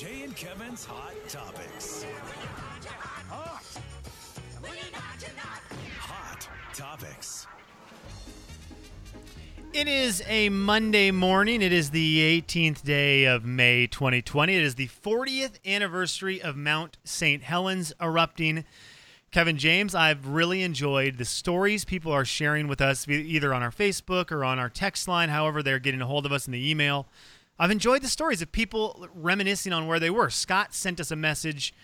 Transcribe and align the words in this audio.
Jay 0.00 0.22
and 0.22 0.34
Kevin's 0.34 0.86
Hot 0.86 1.12
Topics. 1.28 2.06
Hot 5.98 6.48
Topics. 6.72 7.46
It 9.74 9.88
is 9.88 10.22
a 10.26 10.48
Monday 10.48 11.10
morning. 11.10 11.60
It 11.60 11.74
is 11.74 11.90
the 11.90 12.40
18th 12.40 12.82
day 12.82 13.26
of 13.26 13.44
May 13.44 13.86
2020. 13.86 14.56
It 14.56 14.62
is 14.62 14.76
the 14.76 14.88
40th 14.88 15.58
anniversary 15.66 16.40
of 16.40 16.56
Mount 16.56 16.96
St. 17.04 17.42
Helens 17.42 17.92
erupting. 18.00 18.64
Kevin 19.32 19.58
James, 19.58 19.94
I've 19.94 20.28
really 20.28 20.62
enjoyed 20.62 21.18
the 21.18 21.26
stories 21.26 21.84
people 21.84 22.10
are 22.10 22.24
sharing 22.24 22.68
with 22.68 22.80
us 22.80 23.06
either 23.06 23.52
on 23.52 23.62
our 23.62 23.70
Facebook 23.70 24.32
or 24.32 24.46
on 24.46 24.58
our 24.58 24.70
text 24.70 25.08
line, 25.08 25.28
however, 25.28 25.62
they're 25.62 25.78
getting 25.78 26.00
a 26.00 26.06
hold 26.06 26.24
of 26.24 26.32
us 26.32 26.46
in 26.46 26.54
the 26.54 26.70
email. 26.70 27.06
I've 27.60 27.70
enjoyed 27.70 28.00
the 28.00 28.08
stories 28.08 28.40
of 28.40 28.50
people 28.52 29.06
reminiscing 29.14 29.74
on 29.74 29.86
where 29.86 30.00
they 30.00 30.08
were. 30.08 30.30
Scott 30.30 30.72
sent 30.72 30.98
us 30.98 31.10
a 31.10 31.16
message 31.16 31.74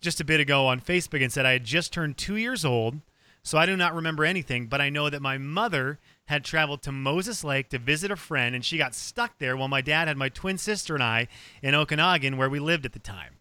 just 0.00 0.20
a 0.20 0.24
bit 0.24 0.38
ago 0.38 0.68
on 0.68 0.80
Facebook 0.80 1.20
and 1.20 1.32
said, 1.32 1.44
I 1.44 1.50
had 1.50 1.64
just 1.64 1.92
turned 1.92 2.16
two 2.16 2.36
years 2.36 2.64
old, 2.64 3.00
so 3.42 3.58
I 3.58 3.66
do 3.66 3.76
not 3.76 3.92
remember 3.92 4.24
anything, 4.24 4.68
but 4.68 4.80
I 4.80 4.88
know 4.88 5.10
that 5.10 5.20
my 5.20 5.36
mother 5.36 5.98
had 6.26 6.44
traveled 6.44 6.80
to 6.82 6.92
Moses 6.92 7.42
Lake 7.42 7.70
to 7.70 7.78
visit 7.78 8.12
a 8.12 8.16
friend, 8.16 8.54
and 8.54 8.64
she 8.64 8.78
got 8.78 8.94
stuck 8.94 9.36
there 9.40 9.56
while 9.56 9.66
my 9.66 9.80
dad 9.80 10.06
had 10.06 10.16
my 10.16 10.28
twin 10.28 10.58
sister 10.58 10.94
and 10.94 11.02
I 11.02 11.26
in 11.60 11.74
Okanogan, 11.74 12.36
where 12.36 12.48
we 12.48 12.60
lived 12.60 12.86
at 12.86 12.92
the 12.92 13.00
time. 13.00 13.34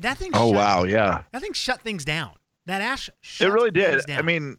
That 0.00 0.18
thing. 0.18 0.32
Oh 0.34 0.48
shut, 0.48 0.56
wow, 0.56 0.82
yeah. 0.82 1.22
That 1.30 1.42
thing 1.42 1.52
shut 1.52 1.80
things 1.82 2.04
down. 2.04 2.32
That 2.66 2.80
ash. 2.80 3.08
Shut 3.20 3.48
It 3.48 3.52
really 3.52 3.70
did. 3.70 4.10
I 4.10 4.22
mean, 4.22 4.56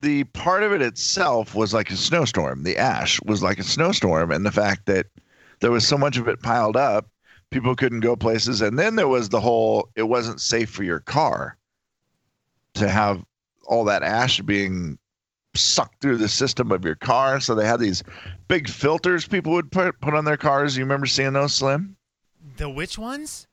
the 0.00 0.24
part 0.24 0.62
of 0.62 0.72
it 0.72 0.82
itself 0.82 1.54
was 1.54 1.72
like 1.74 1.90
a 1.90 1.96
snowstorm. 1.96 2.62
The 2.62 2.76
ash 2.76 3.20
was 3.24 3.42
like 3.42 3.58
a 3.58 3.64
snowstorm, 3.64 4.30
and 4.30 4.44
the 4.44 4.52
fact 4.52 4.86
that 4.86 5.06
there 5.60 5.70
was 5.70 5.86
so 5.86 5.96
much 5.96 6.16
of 6.16 6.28
it 6.28 6.42
piled 6.42 6.76
up, 6.76 7.08
people 7.50 7.74
couldn't 7.74 8.00
go 8.00 8.14
places. 8.16 8.60
And 8.60 8.78
then 8.78 8.96
there 8.96 9.08
was 9.08 9.28
the 9.30 9.40
whole 9.40 9.88
it 9.96 10.02
wasn't 10.04 10.40
safe 10.40 10.70
for 10.70 10.82
your 10.82 11.00
car 11.00 11.56
to 12.74 12.88
have 12.88 13.24
all 13.66 13.84
that 13.84 14.02
ash 14.02 14.40
being 14.42 14.98
sucked 15.54 16.02
through 16.02 16.18
the 16.18 16.28
system 16.28 16.70
of 16.70 16.84
your 16.84 16.94
car. 16.94 17.40
So 17.40 17.54
they 17.54 17.66
had 17.66 17.80
these 17.80 18.02
big 18.48 18.68
filters 18.68 19.26
people 19.26 19.52
would 19.52 19.72
put 19.72 19.98
put 20.00 20.14
on 20.14 20.24
their 20.26 20.36
cars. 20.36 20.76
You 20.76 20.84
remember 20.84 21.06
seeing 21.06 21.32
those, 21.32 21.54
Slim? 21.54 21.96
the 22.58 22.68
which 22.68 22.96
ones? 22.98 23.46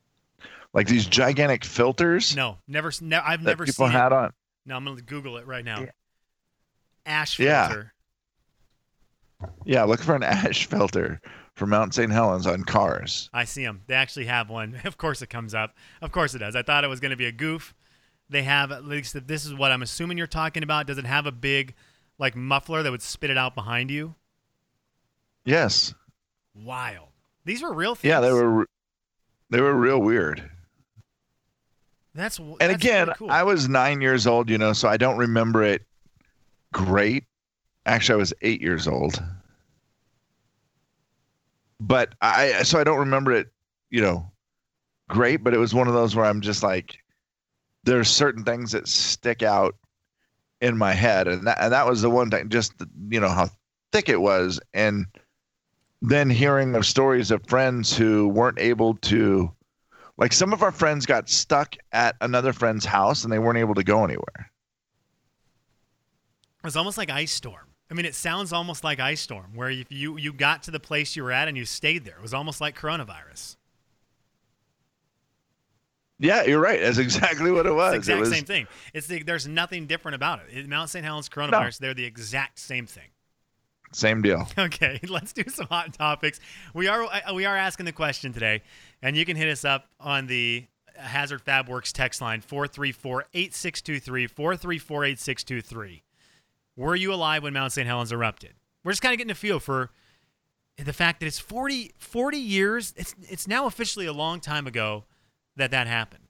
Like 0.72 0.86
these 0.88 1.06
gigantic 1.06 1.64
filters 1.64 2.34
No, 2.36 2.58
never. 2.68 2.92
Ne- 3.00 3.16
I've 3.16 3.42
that 3.44 3.50
never 3.50 3.64
people 3.64 3.86
seen 3.86 3.92
had 3.92 4.08
it. 4.08 4.12
on. 4.12 4.32
No, 4.66 4.76
I'm 4.76 4.84
gonna 4.84 5.00
Google 5.02 5.36
it 5.38 5.46
right 5.46 5.64
now. 5.64 5.86
Ash 7.06 7.36
filter. 7.36 7.92
Yeah, 9.40 9.46
yeah, 9.64 9.82
look 9.84 10.00
for 10.00 10.14
an 10.14 10.22
ash 10.22 10.66
filter 10.66 11.20
for 11.54 11.66
Mount 11.66 11.94
St. 11.94 12.10
Helens 12.10 12.46
on 12.46 12.64
cars. 12.64 13.30
I 13.32 13.44
see 13.44 13.64
them. 13.64 13.82
They 13.86 13.94
actually 13.94 14.26
have 14.26 14.50
one. 14.50 14.80
Of 14.84 14.96
course, 14.96 15.22
it 15.22 15.28
comes 15.28 15.54
up. 15.54 15.76
Of 16.02 16.12
course, 16.12 16.34
it 16.34 16.38
does. 16.38 16.56
I 16.56 16.62
thought 16.62 16.84
it 16.84 16.88
was 16.88 17.00
going 17.00 17.10
to 17.10 17.16
be 17.16 17.26
a 17.26 17.32
goof. 17.32 17.74
They 18.28 18.42
have 18.42 18.72
at 18.72 18.84
least. 18.84 19.14
If 19.14 19.26
this 19.26 19.44
is 19.44 19.54
what 19.54 19.70
I'm 19.70 19.82
assuming 19.82 20.18
you're 20.18 20.26
talking 20.26 20.62
about. 20.62 20.86
Does 20.86 20.98
it 20.98 21.04
have 21.04 21.26
a 21.26 21.32
big, 21.32 21.74
like 22.18 22.34
muffler 22.34 22.82
that 22.82 22.90
would 22.90 23.02
spit 23.02 23.30
it 23.30 23.38
out 23.38 23.54
behind 23.54 23.90
you? 23.90 24.14
Yes. 25.44 25.94
Wild. 26.54 27.08
These 27.44 27.62
were 27.62 27.72
real 27.72 27.94
things. 27.94 28.08
Yeah, 28.10 28.20
they 28.20 28.32
were 28.32 28.66
they 29.50 29.60
were 29.60 29.74
real 29.74 30.00
weird. 30.00 30.50
That's 32.14 32.38
And 32.38 32.56
that's 32.60 32.74
again, 32.74 33.12
cool. 33.16 33.30
I 33.30 33.42
was 33.42 33.68
9 33.68 34.00
years 34.00 34.26
old, 34.26 34.48
you 34.48 34.56
know, 34.56 34.72
so 34.72 34.88
I 34.88 34.96
don't 34.96 35.18
remember 35.18 35.64
it 35.64 35.82
great. 36.74 37.24
Actually, 37.86 38.14
I 38.14 38.18
was 38.18 38.34
8 38.42 38.60
years 38.60 38.86
old. 38.86 39.22
But 41.80 42.14
I 42.20 42.62
so 42.62 42.78
I 42.78 42.84
don't 42.84 42.98
remember 42.98 43.32
it, 43.32 43.48
you 43.90 44.02
know, 44.02 44.30
great, 45.08 45.42
but 45.42 45.54
it 45.54 45.58
was 45.58 45.74
one 45.74 45.88
of 45.88 45.94
those 45.94 46.14
where 46.14 46.26
I'm 46.26 46.40
just 46.40 46.62
like 46.62 46.98
there's 47.84 48.08
certain 48.08 48.44
things 48.44 48.72
that 48.72 48.88
stick 48.88 49.42
out 49.42 49.74
in 50.60 50.76
my 50.78 50.92
head 50.92 51.28
and 51.28 51.46
that, 51.46 51.58
and 51.60 51.72
that 51.72 51.86
was 51.86 52.02
the 52.02 52.10
one 52.10 52.30
thing 52.30 52.48
just 52.48 52.72
you 53.10 53.20
know 53.20 53.28
how 53.28 53.50
thick 53.92 54.08
it 54.08 54.20
was 54.20 54.58
and 54.72 55.04
then 56.00 56.30
hearing 56.30 56.74
of 56.74 56.86
stories 56.86 57.30
of 57.30 57.46
friends 57.46 57.94
who 57.94 58.28
weren't 58.28 58.58
able 58.58 58.94
to 58.94 59.52
like 60.16 60.32
some 60.32 60.54
of 60.54 60.62
our 60.62 60.72
friends 60.72 61.04
got 61.04 61.28
stuck 61.28 61.76
at 61.92 62.16
another 62.22 62.52
friend's 62.54 62.86
house 62.86 63.24
and 63.24 63.32
they 63.32 63.38
weren't 63.38 63.58
able 63.58 63.74
to 63.74 63.84
go 63.84 64.04
anywhere 64.04 64.50
was 66.64 66.76
almost 66.76 66.98
like 66.98 67.10
ice 67.10 67.32
storm. 67.32 67.68
I 67.90 67.94
mean, 67.94 68.06
it 68.06 68.14
sounds 68.14 68.52
almost 68.52 68.82
like 68.82 68.98
ice 68.98 69.20
storm, 69.20 69.52
where 69.54 69.70
if 69.70 69.92
you 69.92 70.16
you 70.16 70.32
got 70.32 70.62
to 70.64 70.70
the 70.70 70.80
place 70.80 71.14
you 71.14 71.22
were 71.22 71.32
at 71.32 71.46
and 71.48 71.56
you 71.56 71.64
stayed 71.64 72.04
there. 72.04 72.16
It 72.16 72.22
was 72.22 72.34
almost 72.34 72.60
like 72.60 72.76
coronavirus. 72.78 73.56
yeah 76.20 76.44
you're 76.44 76.60
right 76.60 76.80
that's 76.80 76.98
exactly 76.98 77.50
what 77.50 77.66
it 77.66 77.74
was 77.74 77.92
It's 77.94 78.06
the 78.06 78.12
exact 78.12 78.20
was 78.20 78.30
same 78.30 78.44
thing. 78.44 78.66
It's 78.94 79.06
the, 79.08 79.22
there's 79.22 79.46
nothing 79.48 79.86
different 79.86 80.14
about 80.14 80.40
it. 80.40 80.56
it. 80.56 80.68
Mount 80.68 80.88
St. 80.88 81.04
Helens 81.04 81.28
coronavirus, 81.28 81.78
they're 81.78 81.92
the 81.94 82.04
exact 82.04 82.58
same 82.58 82.86
thing. 82.86 83.10
same 83.92 84.22
deal 84.22 84.48
Okay, 84.58 85.00
let's 85.08 85.32
do 85.32 85.44
some 85.48 85.66
hot 85.66 85.92
topics. 85.92 86.40
We 86.72 86.86
are 86.88 87.02
uh, 87.04 87.34
we 87.34 87.44
are 87.44 87.56
asking 87.56 87.86
the 87.86 87.92
question 87.92 88.32
today, 88.32 88.62
and 89.02 89.16
you 89.16 89.24
can 89.24 89.36
hit 89.36 89.48
us 89.48 89.64
up 89.64 89.88
on 90.00 90.26
the 90.26 90.66
Hazard 90.96 91.42
Fab 91.42 91.68
Works 91.68 91.92
text 91.92 92.20
line 92.20 92.40
434-8623, 92.40 94.30
434-8623. 94.32 96.00
Were 96.76 96.96
you 96.96 97.12
alive 97.12 97.42
when 97.42 97.52
Mount 97.52 97.72
St. 97.72 97.86
Helens 97.86 98.12
erupted? 98.12 98.54
We're 98.82 98.92
just 98.92 99.02
kind 99.02 99.12
of 99.12 99.18
getting 99.18 99.30
a 99.30 99.36
feel 99.36 99.60
for 99.60 99.90
the 100.76 100.92
fact 100.92 101.20
that 101.20 101.26
it's 101.26 101.38
40, 101.38 101.92
40 101.98 102.36
years. 102.36 102.92
It's 102.96 103.14
it's 103.22 103.46
now 103.46 103.66
officially 103.66 104.06
a 104.06 104.12
long 104.12 104.40
time 104.40 104.66
ago 104.66 105.04
that 105.56 105.70
that 105.70 105.86
happened. 105.86 106.24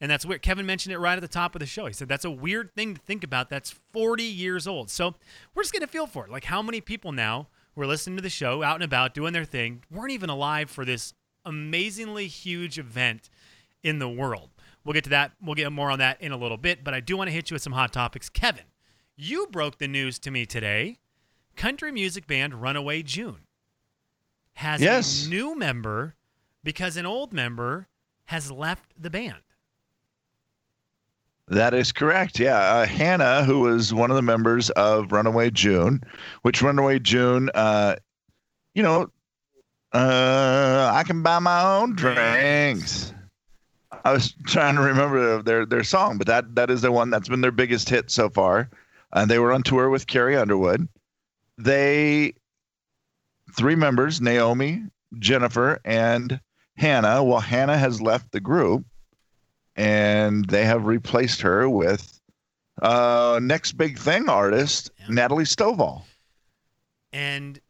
And 0.00 0.10
that's 0.10 0.26
weird. 0.26 0.42
Kevin 0.42 0.66
mentioned 0.66 0.92
it 0.92 0.98
right 0.98 1.16
at 1.16 1.22
the 1.22 1.28
top 1.28 1.54
of 1.54 1.60
the 1.60 1.66
show. 1.66 1.86
He 1.86 1.92
said 1.92 2.08
that's 2.08 2.24
a 2.24 2.30
weird 2.30 2.74
thing 2.74 2.94
to 2.94 3.00
think 3.00 3.24
about. 3.24 3.48
That's 3.48 3.70
40 3.92 4.22
years 4.24 4.66
old. 4.66 4.90
So 4.90 5.14
we're 5.54 5.62
just 5.62 5.72
going 5.72 5.82
to 5.82 5.86
feel 5.86 6.06
for 6.06 6.24
it. 6.26 6.30
Like 6.30 6.44
how 6.44 6.60
many 6.60 6.80
people 6.80 7.12
now 7.12 7.48
who 7.74 7.82
are 7.82 7.86
listening 7.86 8.16
to 8.16 8.22
the 8.22 8.28
show, 8.28 8.62
out 8.62 8.74
and 8.74 8.84
about, 8.84 9.14
doing 9.14 9.32
their 9.32 9.44
thing, 9.44 9.82
weren't 9.90 10.12
even 10.12 10.30
alive 10.30 10.70
for 10.70 10.84
this 10.84 11.14
amazingly 11.44 12.26
huge 12.26 12.78
event 12.78 13.30
in 13.82 13.98
the 13.98 14.08
world. 14.08 14.50
We'll 14.84 14.92
get 14.92 15.04
to 15.04 15.10
that. 15.10 15.32
We'll 15.42 15.54
get 15.54 15.72
more 15.72 15.90
on 15.90 15.98
that 16.00 16.20
in 16.20 16.32
a 16.32 16.36
little 16.36 16.56
bit. 16.56 16.84
But 16.84 16.94
I 16.94 17.00
do 17.00 17.16
want 17.16 17.28
to 17.28 17.32
hit 17.32 17.50
you 17.50 17.54
with 17.54 17.62
some 17.62 17.72
hot 17.72 17.92
topics. 17.92 18.28
Kevin, 18.28 18.64
you 19.16 19.46
broke 19.50 19.78
the 19.78 19.88
news 19.88 20.18
to 20.20 20.30
me 20.30 20.46
today. 20.46 20.98
Country 21.56 21.92
music 21.92 22.26
band 22.26 22.60
Runaway 22.60 23.02
June 23.02 23.40
has 24.54 24.80
Yes. 24.80 25.26
a 25.26 25.30
new 25.30 25.56
member 25.56 26.14
because 26.62 26.96
an 26.96 27.06
old 27.06 27.32
member 27.32 27.88
has 28.26 28.50
left 28.50 28.92
the 29.00 29.10
band. 29.10 29.36
that 31.48 31.74
is 31.74 31.92
correct 31.92 32.38
yeah 32.40 32.56
uh, 32.56 32.86
hannah 32.86 33.44
who 33.44 33.60
was 33.60 33.92
one 33.92 34.10
of 34.10 34.16
the 34.16 34.22
members 34.22 34.70
of 34.70 35.12
runaway 35.12 35.50
june 35.50 36.00
which 36.40 36.62
runaway 36.62 36.98
june 36.98 37.50
uh 37.54 37.94
you 38.74 38.82
know 38.82 39.06
uh 39.92 40.90
i 40.94 41.02
can 41.04 41.22
buy 41.22 41.38
my 41.38 41.60
own 41.62 41.94
drinks 41.94 43.12
i 44.06 44.10
was 44.10 44.32
trying 44.46 44.74
to 44.74 44.80
remember 44.80 45.42
their 45.42 45.66
their 45.66 45.84
song 45.84 46.16
but 46.16 46.26
that 46.26 46.54
that 46.54 46.70
is 46.70 46.80
the 46.80 46.90
one 46.90 47.10
that's 47.10 47.28
been 47.28 47.42
their 47.42 47.52
biggest 47.52 47.90
hit 47.90 48.10
so 48.10 48.30
far 48.30 48.70
uh, 49.14 49.24
they 49.24 49.38
were 49.38 49.52
on 49.52 49.62
tour 49.62 49.88
with 49.88 50.06
carrie 50.06 50.36
underwood 50.36 50.86
they 51.58 52.32
three 53.56 53.74
members 53.76 54.20
naomi 54.20 54.82
jennifer 55.18 55.80
and 55.84 56.40
hannah 56.76 57.22
well 57.22 57.40
hannah 57.40 57.78
has 57.78 58.00
left 58.02 58.30
the 58.32 58.40
group 58.40 58.84
and 59.76 60.44
they 60.46 60.64
have 60.64 60.86
replaced 60.86 61.40
her 61.40 61.68
with 61.68 62.20
uh 62.82 63.38
next 63.42 63.72
big 63.72 63.98
thing 63.98 64.28
artist 64.28 64.90
Yeah. 65.00 65.06
natalie 65.08 65.44
stovall 65.44 66.02
And 67.12 67.60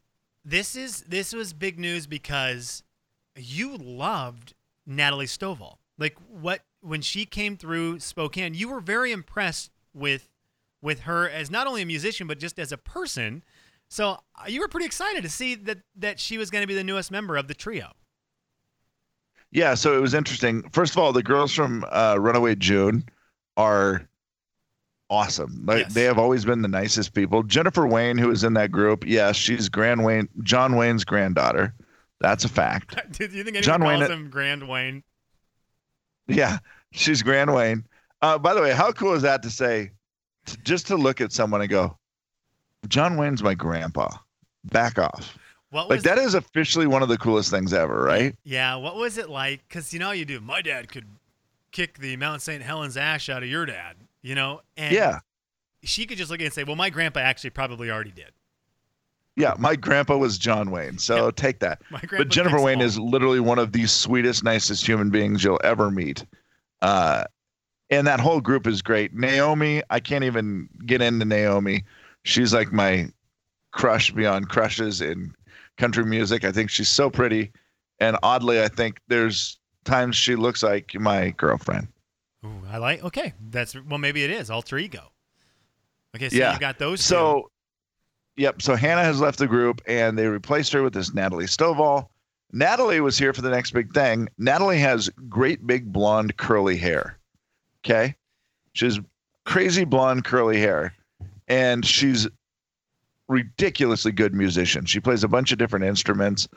this 0.44 0.74
is 0.76 1.02
this 1.02 1.32
was 1.34 1.52
big 1.52 1.78
news 1.78 2.06
because 2.06 2.82
you 3.36 3.76
loved 3.76 4.54
Natalie 4.86 5.26
Stovall. 5.26 5.76
Like 5.98 6.16
what 6.28 6.60
when 6.80 7.02
she 7.02 7.24
came 7.26 7.56
through 7.56 8.00
Spokane, 8.00 8.54
you 8.54 8.68
were 8.68 8.80
very 8.80 9.12
impressed 9.12 9.70
with 9.94 10.28
with 10.84 11.00
her 11.00 11.28
as 11.28 11.50
not 11.50 11.66
only 11.66 11.82
a 11.82 11.86
musician 11.86 12.28
but 12.28 12.38
just 12.38 12.58
as 12.60 12.70
a 12.70 12.78
person. 12.78 13.42
So 13.88 14.10
uh, 14.10 14.44
you 14.46 14.60
were 14.60 14.68
pretty 14.68 14.86
excited 14.86 15.22
to 15.22 15.28
see 15.28 15.54
that 15.56 15.78
that 15.96 16.20
she 16.20 16.38
was 16.38 16.50
going 16.50 16.62
to 16.62 16.68
be 16.68 16.74
the 16.74 16.84
newest 16.84 17.10
member 17.10 17.36
of 17.36 17.48
the 17.48 17.54
trio. 17.54 17.90
Yeah, 19.50 19.74
so 19.74 19.96
it 19.96 20.00
was 20.00 20.14
interesting. 20.14 20.68
First 20.70 20.92
of 20.94 20.98
all, 20.98 21.12
the 21.12 21.22
girls 21.22 21.52
from 21.54 21.84
uh, 21.90 22.16
Runaway 22.18 22.56
June 22.56 23.04
are 23.56 24.08
awesome. 25.08 25.64
Like 25.64 25.80
Yes. 25.84 25.94
they 25.94 26.02
have 26.04 26.18
always 26.18 26.44
been 26.44 26.60
the 26.62 26.68
nicest 26.68 27.14
people. 27.14 27.42
Jennifer 27.44 27.86
Wayne, 27.86 28.18
who 28.18 28.30
is 28.30 28.42
in 28.42 28.54
that 28.54 28.72
group, 28.72 29.04
yes, 29.06 29.36
she's 29.36 29.68
Grand 29.68 30.04
Wayne, 30.04 30.28
John 30.42 30.74
Wayne's 30.76 31.04
granddaughter. 31.04 31.72
That's 32.20 32.44
a 32.44 32.48
fact. 32.48 32.96
Did 33.12 33.32
you 33.32 33.44
think 33.44 33.56
anyone 33.56 33.62
John 33.62 33.80
calls 33.82 34.00
Wayne- 34.00 34.10
him 34.10 34.30
Grand 34.30 34.68
Wayne? 34.68 35.02
Yeah, 36.26 36.58
she's 36.92 37.22
Grand 37.22 37.54
Wayne. 37.54 37.86
Uh, 38.22 38.38
by 38.38 38.54
the 38.54 38.62
way, 38.62 38.72
how 38.72 38.90
cool 38.92 39.12
is 39.14 39.22
that 39.22 39.42
to 39.42 39.50
say? 39.50 39.90
To, 40.46 40.56
just 40.58 40.86
to 40.88 40.96
look 40.96 41.20
at 41.20 41.32
someone 41.32 41.60
and 41.60 41.70
go, 41.70 41.96
John 42.88 43.16
Wayne's 43.16 43.42
my 43.42 43.54
grandpa. 43.54 44.08
Back 44.64 44.98
off. 44.98 45.38
What 45.70 45.90
Like 45.90 46.02
that 46.02 46.18
is 46.18 46.34
officially 46.34 46.86
one 46.86 47.02
of 47.02 47.08
the 47.08 47.18
coolest 47.18 47.50
things 47.50 47.72
ever, 47.72 48.02
right? 48.02 48.34
Yeah, 48.44 48.76
what 48.76 48.96
was 48.96 49.18
it 49.18 49.28
like? 49.28 49.62
Because 49.68 49.92
you 49.92 49.98
know 49.98 50.06
how 50.06 50.12
you 50.12 50.24
do. 50.24 50.40
My 50.40 50.62
dad 50.62 50.88
could 50.88 51.06
kick 51.72 51.98
the 51.98 52.16
Mount 52.16 52.42
St. 52.42 52.62
Helens 52.62 52.96
ash 52.96 53.28
out 53.28 53.42
of 53.42 53.48
your 53.48 53.66
dad, 53.66 53.96
you 54.22 54.34
know. 54.34 54.60
And 54.76 54.94
Yeah. 54.94 55.18
she 55.82 56.06
could 56.06 56.16
just 56.18 56.30
look 56.30 56.38
at 56.40 56.42
it 56.42 56.46
and 56.46 56.54
say, 56.54 56.64
"Well, 56.64 56.76
my 56.76 56.90
grandpa 56.90 57.20
actually 57.20 57.50
probably 57.50 57.90
already 57.90 58.12
did." 58.12 58.30
Yeah, 59.36 59.54
my 59.58 59.74
grandpa 59.74 60.16
was 60.16 60.38
John 60.38 60.70
Wayne, 60.70 60.96
so 60.98 61.32
take 61.32 61.58
that. 61.58 61.82
My 61.90 62.00
But 62.08 62.28
Jennifer 62.28 62.60
Wayne 62.60 62.78
all. 62.78 62.84
is 62.84 62.96
literally 62.98 63.40
one 63.40 63.58
of 63.58 63.72
the 63.72 63.84
sweetest, 63.86 64.44
nicest 64.44 64.86
human 64.86 65.10
beings 65.10 65.42
you'll 65.42 65.60
ever 65.64 65.90
meet. 65.90 66.24
Uh, 66.82 67.24
and 67.90 68.06
that 68.06 68.20
whole 68.20 68.40
group 68.40 68.66
is 68.66 68.82
great. 68.82 69.14
Naomi, 69.14 69.82
I 69.90 70.00
can't 70.00 70.24
even 70.24 70.68
get 70.86 71.02
into 71.02 71.24
Naomi. 71.24 71.84
She's 72.24 72.52
like 72.54 72.72
my 72.72 73.08
crush 73.72 74.10
beyond 74.10 74.48
crushes 74.48 75.00
in 75.00 75.34
country 75.76 76.04
music. 76.04 76.44
I 76.44 76.52
think 76.52 76.70
she's 76.70 76.88
so 76.88 77.10
pretty. 77.10 77.52
And 78.00 78.16
oddly, 78.22 78.62
I 78.62 78.68
think 78.68 79.00
there's 79.08 79.58
times 79.84 80.16
she 80.16 80.34
looks 80.36 80.62
like 80.62 80.94
my 80.94 81.30
girlfriend. 81.30 81.88
Ooh, 82.44 82.62
I 82.70 82.78
like. 82.78 83.02
Okay, 83.04 83.32
that's 83.50 83.74
well. 83.74 83.98
Maybe 83.98 84.22
it 84.24 84.30
is 84.30 84.50
alter 84.50 84.78
ego. 84.78 85.10
Okay, 86.16 86.28
so 86.28 86.36
Yeah. 86.36 86.54
you 86.54 86.60
got 86.60 86.78
those. 86.78 87.00
two. 87.00 87.04
So, 87.04 87.50
yep. 88.36 88.60
So 88.62 88.76
Hannah 88.76 89.02
has 89.04 89.20
left 89.20 89.38
the 89.38 89.46
group, 89.46 89.80
and 89.86 90.16
they 90.18 90.26
replaced 90.26 90.72
her 90.72 90.82
with 90.82 90.92
this 90.94 91.14
Natalie 91.14 91.46
Stovall. 91.46 92.08
Natalie 92.52 93.00
was 93.00 93.18
here 93.18 93.32
for 93.32 93.42
the 93.42 93.50
next 93.50 93.72
big 93.72 93.92
thing. 93.92 94.28
Natalie 94.38 94.78
has 94.78 95.08
great 95.28 95.66
big 95.66 95.92
blonde 95.92 96.36
curly 96.36 96.76
hair. 96.76 97.18
Okay, 97.84 98.14
she's 98.72 98.98
crazy 99.44 99.84
blonde 99.84 100.24
curly 100.24 100.58
hair, 100.58 100.94
and 101.48 101.84
she's 101.84 102.26
ridiculously 103.28 104.12
good 104.12 104.34
musician. 104.34 104.86
She 104.86 105.00
plays 105.00 105.24
a 105.24 105.28
bunch 105.28 105.52
of 105.52 105.58
different 105.58 105.84
instruments, 105.84 106.48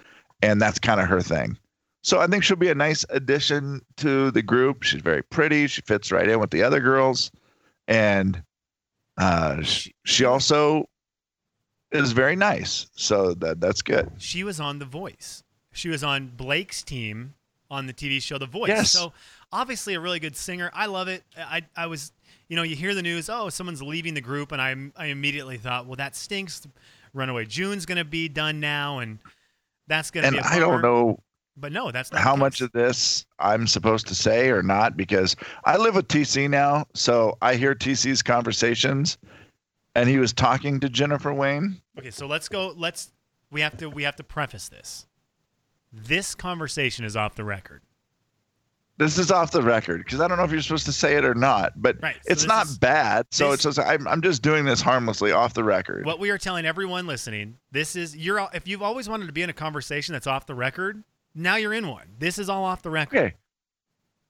and 0.42 0.62
that's 0.62 0.80
kind 0.80 1.02
of 1.02 1.08
her 1.08 1.22
thing. 1.22 1.58
So 2.02 2.20
I 2.20 2.28
think 2.28 2.44
she'll 2.44 2.56
be 2.56 2.70
a 2.70 2.76
nice 2.76 3.06
addition 3.10 3.82
to 3.98 4.32
the 4.32 4.42
group. 4.42 4.84
She's 4.84 5.02
very 5.02 5.24
pretty. 5.24 5.68
She 5.68 5.82
fits 5.82 6.12
right 6.12 6.28
in 6.28 6.40
with 6.40 6.52
the 6.52 6.64
other 6.64 6.80
girls, 6.80 7.32
and 7.88 8.42
uh, 9.18 9.62
she, 9.64 9.94
she 10.06 10.24
also 10.24 10.88
is 11.92 12.14
very 12.14 12.36
nice. 12.36 12.88
So 12.96 13.34
that 13.36 13.60
that's 13.60 13.82
good. 13.82 14.12
she 14.18 14.44
was 14.44 14.60
on 14.60 14.80
The 14.80 14.86
Voice. 14.86 15.44
She 15.74 15.90
was 15.90 16.04
on 16.04 16.32
Blake's 16.38 16.82
team 16.84 17.34
on 17.70 17.88
the 17.88 17.94
TV 17.94 18.22
show 18.22 18.38
The 18.38 18.46
Voice. 18.46 18.70
Yes. 18.70 18.92
So 18.92 19.12
obviously 19.52 19.94
a 19.94 20.00
really 20.00 20.20
good 20.20 20.36
singer. 20.36 20.70
I 20.74 20.86
love 20.88 21.08
it. 21.08 21.24
I 21.38 21.62
I 21.76 21.88
was, 21.88 22.12
you 22.48 22.56
know, 22.56 22.64
you 22.64 22.76
hear 22.76 22.94
the 22.96 23.02
news, 23.02 23.30
oh, 23.30 23.50
someone's 23.50 23.82
leaving 23.82 24.14
the 24.14 24.22
group, 24.22 24.52
and 24.52 24.62
I 24.62 24.76
I 24.96 25.08
immediately 25.08 25.58
thought, 25.58 25.86
well, 25.86 25.96
that 25.98 26.16
stinks. 26.16 26.68
Runaway 27.14 27.46
June's 27.46 27.86
gonna 27.86 28.06
be 28.06 28.28
done 28.30 28.60
now, 28.60 29.00
and 29.00 29.20
that's 29.88 30.12
gonna 30.12 30.28
And 30.28 30.36
be. 30.36 30.40
a 30.40 30.44
I 30.44 30.60
don't 30.60 30.82
know 30.82 31.20
But 31.56 31.72
no, 31.72 31.92
that's 31.92 32.12
not 32.12 32.22
how 32.22 32.36
much 32.36 32.62
of 32.62 32.72
this 32.74 33.26
I'm 33.40 33.66
supposed 33.68 34.08
to 34.08 34.16
say 34.16 34.50
or 34.50 34.62
not 34.62 34.96
because 34.96 35.36
I 35.66 35.78
live 35.78 35.96
with 35.96 36.08
TC 36.08 36.50
now, 36.50 36.86
so 36.94 37.38
I 37.42 37.56
hear 37.56 37.74
TC's 37.74 38.22
conversations, 38.22 39.18
and 39.96 40.08
he 40.08 40.20
was 40.20 40.34
talking 40.34 40.80
to 40.82 40.90
Jennifer 40.90 41.34
Wayne. 41.34 41.82
Okay, 41.98 42.12
so 42.12 42.28
let's 42.28 42.48
go. 42.50 42.74
Let's 42.78 43.12
we 43.50 43.62
have 43.62 43.78
to 43.78 43.90
we 43.90 44.04
have 44.04 44.16
to 44.18 44.24
preface 44.24 44.70
this. 44.70 45.08
This 45.92 46.36
conversation 46.36 47.06
is 47.06 47.16
off 47.16 47.34
the 47.36 47.46
record. 47.46 47.82
This 49.00 49.20
is 49.20 49.30
off 49.32 49.52
the 49.52 49.62
record 49.62 50.04
because 50.04 50.20
I 50.22 50.28
don't 50.28 50.38
know 50.38 50.44
if 50.44 50.52
you're 50.52 50.62
supposed 50.62 50.88
to 50.88 50.92
say 50.92 51.16
it 51.18 51.24
or 51.24 51.36
not, 51.36 51.74
but 51.80 52.02
Right, 52.02 52.16
so 52.16 52.32
it's 52.32 52.46
not 52.46 52.66
is- 52.66 52.78
bad. 52.80 53.28
So 53.32 53.52
this- 53.52 53.66
it's 53.66 53.76
just 53.76 53.80
I'm 53.88 54.08
I'm 54.08 54.22
just 54.22 54.42
doing 54.42 54.66
this 54.66 54.82
harmlessly 54.82 55.32
off 55.32 55.54
the 55.54 55.64
record. 55.64 56.04
What 56.06 56.20
we 56.20 56.32
are 56.32 56.38
telling 56.40 56.66
everyone 56.66 57.06
listening, 57.06 57.58
this 57.72 57.96
is 57.96 58.16
you're 58.18 58.48
if 58.54 58.68
you've 58.68 58.82
always 58.82 59.08
wanted 59.08 59.28
to 59.28 59.34
be 59.34 59.44
in 59.44 59.50
a 59.52 59.54
conversation 59.54 60.14
that's 60.14 60.26
off 60.28 60.48
the 60.48 60.56
record, 60.56 61.04
now 61.36 61.58
you're 61.58 61.74
in 61.74 61.88
one. 61.88 62.08
This 62.18 62.40
is 62.40 62.50
all 62.50 62.64
off 62.64 62.82
the 62.82 62.90
record. 62.90 63.18
Okay. 63.20 63.34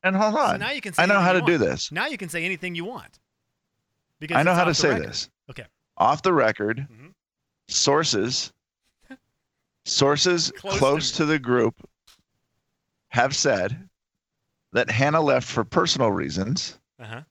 And 0.04 0.16
hold 0.16 0.36
on. 0.36 0.52
So 0.56 0.58
now 0.58 0.72
you 0.72 0.82
can 0.82 0.94
say 0.94 1.04
I 1.04 1.06
know 1.06 1.20
how 1.22 1.32
to 1.34 1.42
do 1.42 1.58
this. 1.58 1.90
Now 1.92 2.08
you 2.08 2.18
can 2.18 2.28
say 2.30 2.44
anything 2.44 2.76
you 2.76 2.84
want. 2.86 3.20
Because 4.20 4.36
I 4.38 4.44
know 4.44 4.54
how 4.54 4.66
to 4.66 4.74
say 4.74 4.90
record. 4.90 5.08
this. 5.08 5.30
Okay. 5.50 5.66
Off 5.98 6.22
the 6.24 6.34
record, 6.34 6.88
Mhm. 6.92 7.14
sources 7.70 8.52
sources 9.86 10.52
Close 10.58 10.78
close, 10.78 11.12
to 11.14 11.26
the 11.26 11.40
group 11.40 11.76
have 13.10 13.34
said 13.36 13.88
that 14.78 14.92
Hannah 14.92 15.22
left 15.22 15.48
for 15.48 15.64
personal 15.64 16.12
reasons, 16.12 16.78
Uh-huh. 17.00 17.22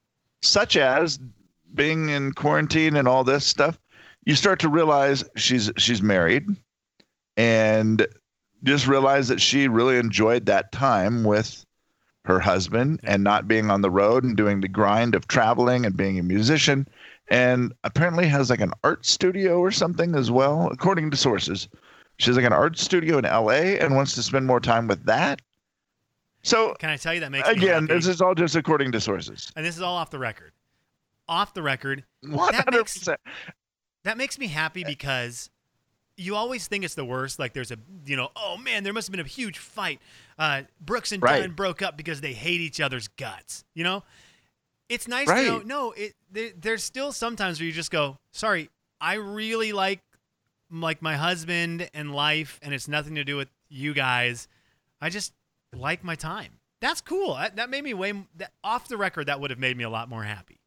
such 0.42 0.76
as 0.76 1.18
being 1.74 2.08
in 2.08 2.32
quarantine 2.32 2.96
and 2.96 3.06
all 3.06 3.22
this 3.24 3.46
stuff. 3.46 3.78
You 4.24 4.34
start 4.34 4.58
to 4.60 4.68
realize 4.68 5.24
she's 5.36 5.70
she's 5.76 6.02
married 6.02 6.48
and 7.36 8.06
just 8.64 8.86
realize 8.88 9.28
that 9.28 9.40
she 9.40 9.68
really 9.68 9.96
enjoyed 9.98 10.46
that 10.46 10.72
time 10.72 11.22
with 11.24 11.64
her 12.24 12.40
husband 12.40 12.98
and 13.04 13.22
not 13.22 13.46
being 13.46 13.70
on 13.70 13.82
the 13.82 13.90
road 13.90 14.24
and 14.24 14.36
doing 14.36 14.60
the 14.60 14.68
grind 14.68 15.14
of 15.14 15.28
traveling 15.28 15.86
and 15.86 15.96
being 15.96 16.18
a 16.18 16.22
musician 16.24 16.88
and 17.28 17.72
apparently 17.84 18.26
has 18.26 18.50
like 18.50 18.60
an 18.60 18.72
art 18.82 19.06
studio 19.06 19.60
or 19.60 19.70
something 19.70 20.16
as 20.16 20.28
well 20.30 20.68
according 20.72 21.08
to 21.12 21.16
sources 21.16 21.68
she's 22.18 22.34
like 22.34 22.44
an 22.44 22.52
art 22.52 22.76
studio 22.78 23.18
in 23.18 23.24
la 23.24 23.50
and 23.50 23.94
wants 23.94 24.14
to 24.14 24.22
spend 24.24 24.44
more 24.46 24.58
time 24.58 24.88
with 24.88 25.04
that 25.04 25.40
so 26.46 26.74
Can 26.78 26.90
I 26.90 26.96
tell 26.96 27.12
you 27.14 27.20
that 27.20 27.32
makes 27.32 27.46
me 27.48 27.54
again 27.54 27.86
this 27.86 28.06
is 28.06 28.20
all 28.20 28.34
just 28.34 28.56
according 28.56 28.92
to 28.92 29.00
sources 29.00 29.50
and 29.56 29.64
this 29.64 29.76
is 29.76 29.82
all 29.82 29.96
off 29.96 30.10
the 30.10 30.18
record. 30.18 30.52
Off 31.28 31.54
the 31.54 31.62
record, 31.62 32.04
100% 32.24 33.16
that 34.04 34.16
makes 34.16 34.38
me 34.38 34.46
happy 34.46 34.84
because 34.84 35.50
you 36.16 36.36
always 36.36 36.68
think 36.68 36.84
it's 36.84 36.94
the 36.94 37.04
worst. 37.04 37.38
Like 37.40 37.52
there's 37.52 37.72
a, 37.72 37.76
you 38.06 38.16
know, 38.16 38.30
oh 38.36 38.56
man, 38.56 38.84
there 38.84 38.92
must 38.92 39.08
have 39.08 39.12
been 39.12 39.24
a 39.24 39.28
huge 39.28 39.58
fight. 39.58 40.00
Uh, 40.38 40.62
Brooks 40.80 41.10
and 41.12 41.20
Right. 41.22 41.40
Dunn 41.40 41.50
broke 41.50 41.82
up 41.82 41.96
because 41.96 42.20
they 42.20 42.32
hate 42.32 42.60
each 42.60 42.80
other's 42.80 43.08
guts. 43.08 43.64
You 43.74 43.82
know, 43.84 44.04
it's 44.88 45.08
nice 45.08 45.26
Right. 45.28 45.42
to 45.44 45.48
know. 45.48 45.58
No, 45.64 45.92
it 45.92 46.14
there, 46.30 46.50
there's 46.58 46.84
still 46.84 47.10
sometimes 47.12 47.58
where 47.58 47.66
you 47.66 47.72
just 47.72 47.90
go, 47.90 48.18
sorry, 48.30 48.70
I 49.00 49.14
really 49.14 49.72
like 49.72 50.00
like 50.70 51.02
my 51.02 51.16
husband 51.16 51.90
and 51.92 52.14
life, 52.14 52.58
and 52.62 52.72
it's 52.72 52.86
nothing 52.88 53.16
to 53.16 53.24
do 53.24 53.36
with 53.36 53.48
you 53.68 53.92
guys. 53.94 54.46
I 55.00 55.10
just 55.10 55.32
like 55.78 56.04
my 56.04 56.14
time. 56.14 56.52
That's 56.80 57.00
cool. 57.00 57.34
That, 57.34 57.56
that 57.56 57.70
made 57.70 57.84
me 57.84 57.94
way 57.94 58.12
that, 58.36 58.52
off 58.62 58.88
the 58.88 58.96
record. 58.96 59.26
That 59.26 59.40
would 59.40 59.50
have 59.50 59.58
made 59.58 59.76
me 59.76 59.84
a 59.84 59.90
lot 59.90 60.08
more 60.08 60.22
happy. 60.22 60.60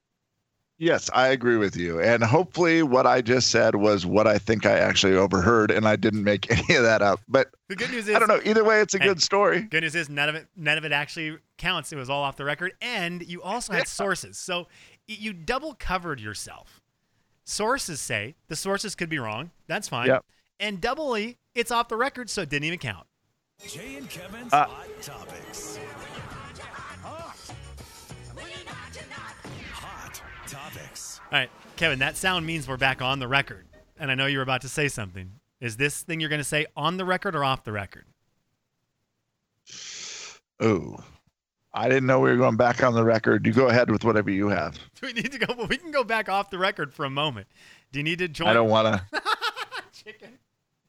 Yes, 0.80 1.10
I 1.14 1.28
agree 1.28 1.58
with 1.58 1.76
you. 1.76 2.00
And 2.00 2.24
hopefully, 2.24 2.84
what 2.84 3.06
I 3.06 3.22
just 3.22 3.52
said 3.52 3.76
was 3.76 4.06
what 4.06 4.28
I 4.28 4.38
think 4.38 4.66
I 4.66 4.80
actually 4.80 5.14
overheard, 5.14 5.72
and 5.72 5.86
I 5.86 5.98
didn't 5.98 6.24
make 6.24 6.50
any 6.70 6.78
of 6.78 6.84
that 6.84 7.02
up. 7.02 7.20
But 7.28 7.50
The 7.68 7.76
good 7.76 7.92
news 7.92 8.08
is, 8.08 8.16
I 8.16 8.20
don't 8.20 8.30
know. 8.30 8.40
Either 8.46 8.64
way, 8.64 8.80
it's 8.80 8.94
a 8.94 9.00
good 9.00 9.22
story. 9.22 9.64
Good 9.64 9.84
news 9.84 9.94
is 9.94 10.10
none 10.10 10.30
of 10.30 10.36
it 10.36 10.48
none 10.56 10.78
of 10.78 10.86
it 10.86 10.94
actually 10.94 11.38
counts. 11.58 11.92
It 11.92 11.98
was 11.98 12.10
all 12.10 12.24
off 12.24 12.38
the 12.38 12.46
record, 12.46 12.74
and 12.82 13.22
you 13.22 13.42
also 13.42 13.74
had 13.74 13.88
sources, 13.88 14.38
so 14.38 14.68
you 15.06 15.34
double 15.34 15.74
covered 15.74 16.22
yourself. 16.22 16.80
Sources 17.44 18.00
say 18.00 18.36
the 18.48 18.56
sources 18.56 18.96
could 18.96 19.10
be 19.10 19.20
wrong. 19.20 19.52
That's 19.68 19.90
fine. 19.90 20.08
Yep. 20.08 20.24
And 20.62 20.80
doubly, 20.80 21.38
it's 21.56 21.72
off 21.72 21.90
the 21.90 21.98
record, 21.98 22.30
so 22.30 22.44
it 22.44 22.50
didn't 22.50 22.66
even 22.66 22.80
count. 22.80 23.06
Jay 23.68 23.98
and 23.98 24.10
Kevin's 24.10 24.54
Uh, 24.54 24.66
Hot 24.66 24.88
Topics. 25.02 25.80
Hot 29.74 30.22
Topics. 30.48 31.20
All 31.32 31.40
right, 31.40 31.50
Kevin, 31.76 32.00
that 32.00 32.18
sound 32.18 32.46
means 32.46 32.68
we're 32.68 32.78
back 32.78 33.02
on 33.02 33.20
the 33.20 33.28
record, 33.28 33.66
and 34.00 34.10
I 34.10 34.16
know 34.16 34.26
you 34.26 34.38
were 34.38 34.44
about 34.44 34.62
to 34.62 34.70
say 34.70 34.88
something. 34.88 35.34
Is 35.60 35.78
this 35.78 36.02
thing 36.02 36.20
you're 36.20 36.30
going 36.30 36.40
to 36.40 36.44
say 36.46 36.66
on 36.76 36.98
the 36.98 37.06
record 37.06 37.36
or 37.36 37.44
off 37.44 37.64
the 37.64 37.72
record? 37.72 38.06
Ooh, 40.64 40.98
I 41.74 41.88
didn't 41.90 42.08
know 42.08 42.20
we 42.20 42.30
were 42.32 42.38
going 42.38 42.58
back 42.58 42.82
on 42.84 42.94
the 42.94 43.04
record. 43.04 43.46
You 43.46 43.54
go 43.54 43.68
ahead 43.68 43.92
with 43.92 44.04
whatever 44.04 44.32
you 44.32 44.48
have. 44.48 44.76
Do 45.00 45.08
we 45.08 45.14
need 45.14 45.32
to 45.32 45.38
go? 45.40 45.54
Well, 45.58 45.68
we 45.68 45.78
can 45.78 45.92
go 45.92 46.04
back 46.04 46.30
off 46.30 46.50
the 46.50 46.58
record 46.58 46.94
for 46.94 47.06
a 47.06 47.10
moment. 47.10 47.48
Do 47.92 48.00
you 48.00 48.04
need 48.04 48.20
to 48.20 48.28
join? 48.28 48.48
I 48.48 48.54
don't 48.54 48.70
want 48.70 48.88
to. 49.12 49.22
chicken. 50.04 50.40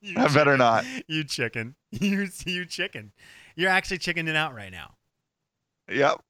You 0.01 0.15
I 0.19 0.29
better 0.29 0.57
chicken. 0.57 0.59
not. 0.59 0.85
You 1.09 1.25
chicken. 1.25 1.75
You 1.93 2.29
you 2.47 2.65
chicken. 2.65 3.13
You're 3.57 3.71
actually 3.71 3.99
chickening 3.99 4.37
out 4.37 4.55
right 4.55 4.71
now. 4.73 4.95
Yep. 5.91 6.21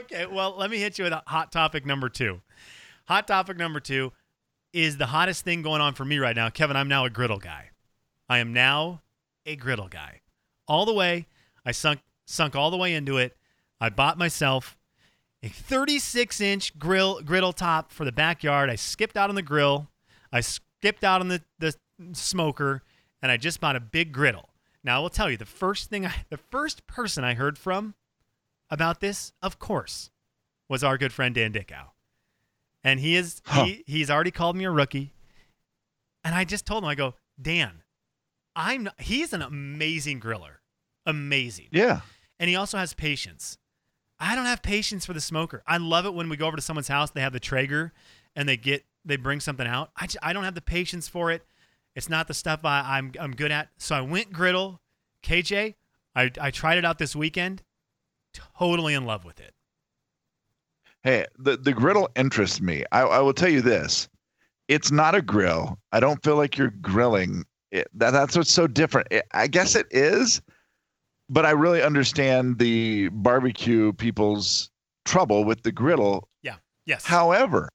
Okay, 0.00 0.26
well, 0.26 0.54
let 0.58 0.70
me 0.70 0.78
hit 0.78 0.98
you 0.98 1.04
with 1.04 1.12
a 1.12 1.22
hot 1.26 1.50
topic 1.50 1.86
number 1.86 2.08
two. 2.08 2.42
Hot 3.08 3.26
topic 3.26 3.56
number 3.56 3.80
two 3.80 4.12
is 4.72 4.98
the 4.98 5.06
hottest 5.06 5.42
thing 5.44 5.62
going 5.62 5.80
on 5.80 5.94
for 5.94 6.04
me 6.04 6.18
right 6.18 6.36
now. 6.36 6.50
Kevin, 6.50 6.76
I'm 6.76 6.88
now 6.88 7.06
a 7.06 7.10
griddle 7.10 7.38
guy. 7.38 7.70
I 8.28 8.38
am 8.38 8.52
now 8.52 9.02
a 9.46 9.56
griddle 9.56 9.88
guy. 9.88 10.20
All 10.68 10.84
the 10.84 10.92
way. 10.92 11.26
I 11.64 11.72
sunk 11.72 12.00
sunk 12.26 12.54
all 12.54 12.70
the 12.70 12.76
way 12.76 12.94
into 12.94 13.16
it. 13.16 13.36
I 13.80 13.88
bought 13.88 14.18
myself 14.18 14.76
a 15.42 15.48
36 15.48 16.40
inch 16.40 16.78
grill 16.78 17.20
griddle 17.22 17.52
top 17.52 17.90
for 17.90 18.04
the 18.04 18.12
backyard. 18.12 18.68
I 18.68 18.74
skipped 18.74 19.16
out 19.16 19.30
on 19.30 19.34
the 19.36 19.42
grill. 19.42 19.88
I 20.32 20.40
skipped 20.40 21.04
out 21.04 21.20
on 21.20 21.28
the, 21.28 21.42
the 21.58 21.74
smoker, 22.12 22.82
and 23.26 23.32
I 23.32 23.36
just 23.38 23.60
bought 23.60 23.74
a 23.74 23.80
big 23.80 24.12
griddle. 24.12 24.50
Now 24.84 24.98
I 24.98 25.00
will 25.00 25.10
tell 25.10 25.28
you 25.28 25.36
the 25.36 25.44
first 25.44 25.90
thing 25.90 26.06
I 26.06 26.14
the 26.30 26.36
first 26.36 26.86
person 26.86 27.24
I 27.24 27.34
heard 27.34 27.58
from 27.58 27.94
about 28.70 29.00
this, 29.00 29.32
of 29.42 29.58
course, 29.58 30.10
was 30.68 30.84
our 30.84 30.96
good 30.96 31.12
friend 31.12 31.34
Dan 31.34 31.52
Dickow. 31.52 31.88
And 32.84 33.00
he 33.00 33.16
is 33.16 33.42
Huh. 33.44 33.64
he, 33.64 33.82
he's 33.84 34.10
already 34.10 34.30
called 34.30 34.54
me 34.54 34.62
a 34.64 34.70
rookie. 34.70 35.12
And 36.22 36.36
I 36.36 36.44
just 36.44 36.66
told 36.66 36.84
him, 36.84 36.88
I 36.88 36.94
go, 36.94 37.14
Dan, 37.40 37.82
I'm 38.54 38.84
not, 38.84 39.00
he's 39.00 39.32
an 39.32 39.42
amazing 39.42 40.20
griller. 40.20 40.58
Amazing. 41.04 41.66
Yeah. 41.72 42.02
And 42.38 42.48
he 42.48 42.54
also 42.54 42.78
has 42.78 42.94
patience. 42.94 43.58
I 44.20 44.36
don't 44.36 44.46
have 44.46 44.62
patience 44.62 45.04
for 45.04 45.14
the 45.14 45.20
smoker. 45.20 45.64
I 45.66 45.78
love 45.78 46.06
it 46.06 46.14
when 46.14 46.28
we 46.28 46.36
go 46.36 46.46
over 46.46 46.56
to 46.56 46.62
someone's 46.62 46.86
house, 46.88 47.10
they 47.10 47.22
have 47.22 47.32
the 47.32 47.40
Traeger 47.40 47.92
and 48.36 48.48
they 48.48 48.56
get 48.56 48.84
they 49.04 49.16
bring 49.16 49.40
something 49.40 49.66
out. 49.66 49.90
I, 49.96 50.06
just, 50.06 50.18
I 50.22 50.32
don't 50.32 50.44
have 50.44 50.54
the 50.54 50.60
patience 50.60 51.08
for 51.08 51.32
it. 51.32 51.44
It's 51.96 52.10
not 52.10 52.28
the 52.28 52.34
stuff 52.34 52.60
I, 52.62 52.98
I'm 52.98 53.12
I'm 53.18 53.32
good 53.32 53.50
at. 53.50 53.70
So 53.78 53.96
I 53.96 54.02
went 54.02 54.32
griddle. 54.32 54.80
KJ, 55.22 55.74
I, 56.14 56.30
I 56.40 56.50
tried 56.50 56.78
it 56.78 56.84
out 56.84 56.98
this 56.98 57.16
weekend. 57.16 57.62
Totally 58.58 58.94
in 58.94 59.06
love 59.06 59.24
with 59.24 59.40
it. 59.40 59.54
Hey, 61.02 61.24
the, 61.38 61.56
the 61.56 61.72
griddle 61.72 62.08
interests 62.14 62.60
me. 62.60 62.84
I, 62.92 63.00
I 63.00 63.18
will 63.20 63.32
tell 63.32 63.48
you 63.48 63.62
this. 63.62 64.08
It's 64.68 64.90
not 64.90 65.14
a 65.14 65.22
grill. 65.22 65.78
I 65.92 66.00
don't 66.00 66.22
feel 66.22 66.36
like 66.36 66.58
you're 66.58 66.74
grilling. 66.80 67.44
It, 67.70 67.88
that, 67.94 68.10
that's 68.10 68.36
what's 68.36 68.52
so 68.52 68.66
different. 68.66 69.08
It, 69.10 69.24
I 69.32 69.46
guess 69.46 69.74
it 69.74 69.86
is, 69.90 70.42
but 71.28 71.46
I 71.46 71.52
really 71.52 71.82
understand 71.82 72.58
the 72.58 73.08
barbecue 73.08 73.92
people's 73.92 74.70
trouble 75.04 75.44
with 75.44 75.62
the 75.62 75.72
griddle. 75.72 76.28
Yeah. 76.42 76.56
Yes. 76.84 77.04
However, 77.04 77.68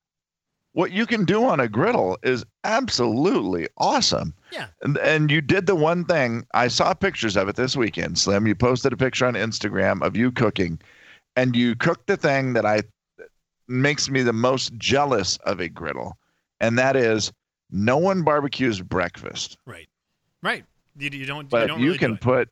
what 0.74 0.92
you 0.92 1.06
can 1.06 1.26
do 1.26 1.44
on 1.44 1.60
a 1.60 1.68
griddle 1.68 2.18
is 2.24 2.46
absolutely 2.64 3.68
awesome. 3.78 4.34
Yeah. 4.52 4.68
And, 4.82 4.98
and 5.00 5.30
you 5.30 5.42
did 5.42 5.66
the 5.66 5.76
one 5.76 6.06
thing. 6.06 6.46
I 6.54 6.68
saw 6.70 6.94
pictures 6.94 7.36
of 7.36 7.50
it 7.50 7.56
this 7.56 7.76
weekend, 7.76 8.18
Slim. 8.18 8.48
You 8.48 8.56
posted 8.56 8.94
a 8.94 8.98
picture 8.98 9.26
on 9.26 9.34
Instagram 9.34 10.02
of 10.02 10.16
you 10.16 10.32
cooking, 10.32 10.80
and 11.36 11.56
you 11.56 11.76
cooked 11.76 12.08
the 12.08 12.18
thing 12.18 12.54
that 12.54 12.66
I 12.66 12.84
makes 13.68 14.10
me 14.10 14.22
the 14.22 14.34
most 14.34 14.74
jealous 14.78 15.38
of 15.38 15.60
a 15.60 15.70
griddle, 15.70 16.18
and 16.60 16.78
that 16.78 16.96
is 16.96 17.32
no 17.70 17.98
one 17.98 18.24
barbecues 18.24 18.82
breakfast, 18.82 19.58
Right. 19.66 19.88
Right. 20.44 20.66
You, 20.98 21.10
you 21.10 21.26
don't. 21.26 21.50
but 21.50 21.58
you, 21.58 21.62
you, 21.62 21.68
don't 21.68 21.82
really 21.82 21.94
do 21.94 22.00
can 22.00 22.18
put. 22.18 22.50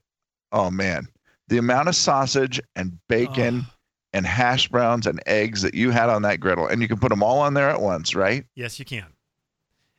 Oh 0.52 0.70
man, 0.72 1.08
the 1.48 1.58
amount 1.58 1.90
of 1.90 1.96
sausage 1.96 2.60
and 2.76 2.98
bacon 3.08 3.66
Oh, 3.66 3.74
and 4.14 4.26
hash 4.26 4.68
browns 4.70 5.06
and 5.08 5.22
eggs 5.26 5.62
that 5.62 5.76
you 5.76 5.92
had 5.92 6.10
on 6.10 6.24
that 6.24 6.40
griddle, 6.40 6.68
and 6.68 6.82
you 6.82 6.88
can 6.88 6.98
put 6.98 7.10
them 7.10 7.22
all 7.22 7.40
on 7.40 7.54
there 7.54 7.70
at 7.70 7.82
once, 7.82 8.16
right? 8.16 8.46
yes, 8.56 8.80
you 8.80 8.86
can. 8.86 9.06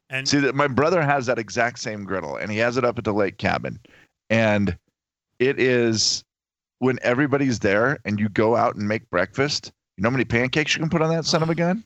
And 0.09 0.27
See 0.29 0.41
that 0.41 0.57
my 0.57 0.67
brother 0.67 1.03
has 1.03 1.27
that 1.27 1.39
exact 1.39 1.79
same 1.79 2.05
griddle 2.05 2.35
and 2.35 2.51
he 2.51 2.59
has 2.59 2.77
it 2.77 2.85
up 2.85 2.99
at 2.99 3.05
the 3.05 3.13
lake 3.15 3.39
cabin. 3.39 3.79
And 4.29 4.77
it 5.39 5.61
is 5.61 6.25
when 6.81 6.99
everybody's 7.03 7.61
there 7.61 8.01
and 8.05 8.19
you 8.19 8.29
go 8.29 8.57
out 8.57 8.75
and 8.75 8.89
make 8.89 9.09
breakfast, 9.09 9.71
you 9.97 10.03
know 10.03 10.09
how 10.09 10.13
many 10.13 10.25
pancakes 10.25 10.75
you 10.75 10.81
can 10.81 10.91
put 10.91 11.01
on 11.01 11.11
that 11.11 11.27
son 11.27 11.45
of 11.45 11.51
a 11.51 11.55
gun? 11.55 11.85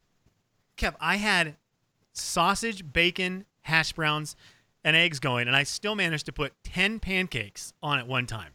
Kev, 0.78 0.94
I 0.98 1.16
had 1.16 1.56
sausage, 2.14 2.90
bacon, 2.90 3.44
hash 3.60 3.92
browns, 3.92 4.34
and 4.82 4.96
eggs 4.96 5.20
going, 5.20 5.46
and 5.46 5.54
I 5.54 5.64
still 5.64 5.94
managed 5.94 6.24
to 6.26 6.32
put 6.32 6.54
ten 6.64 7.00
pancakes 7.00 7.74
on 7.82 7.98
at 7.98 8.08
one 8.08 8.26
time. 8.26 8.52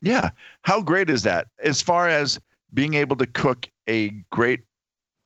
Yeah. 0.00 0.30
How 0.62 0.80
great 0.80 1.10
is 1.10 1.22
that? 1.22 1.48
As 1.62 1.82
far 1.82 2.08
as 2.08 2.38
being 2.74 2.94
able 2.94 3.16
to 3.16 3.26
cook 3.26 3.68
a 3.88 4.10
great 4.30 4.60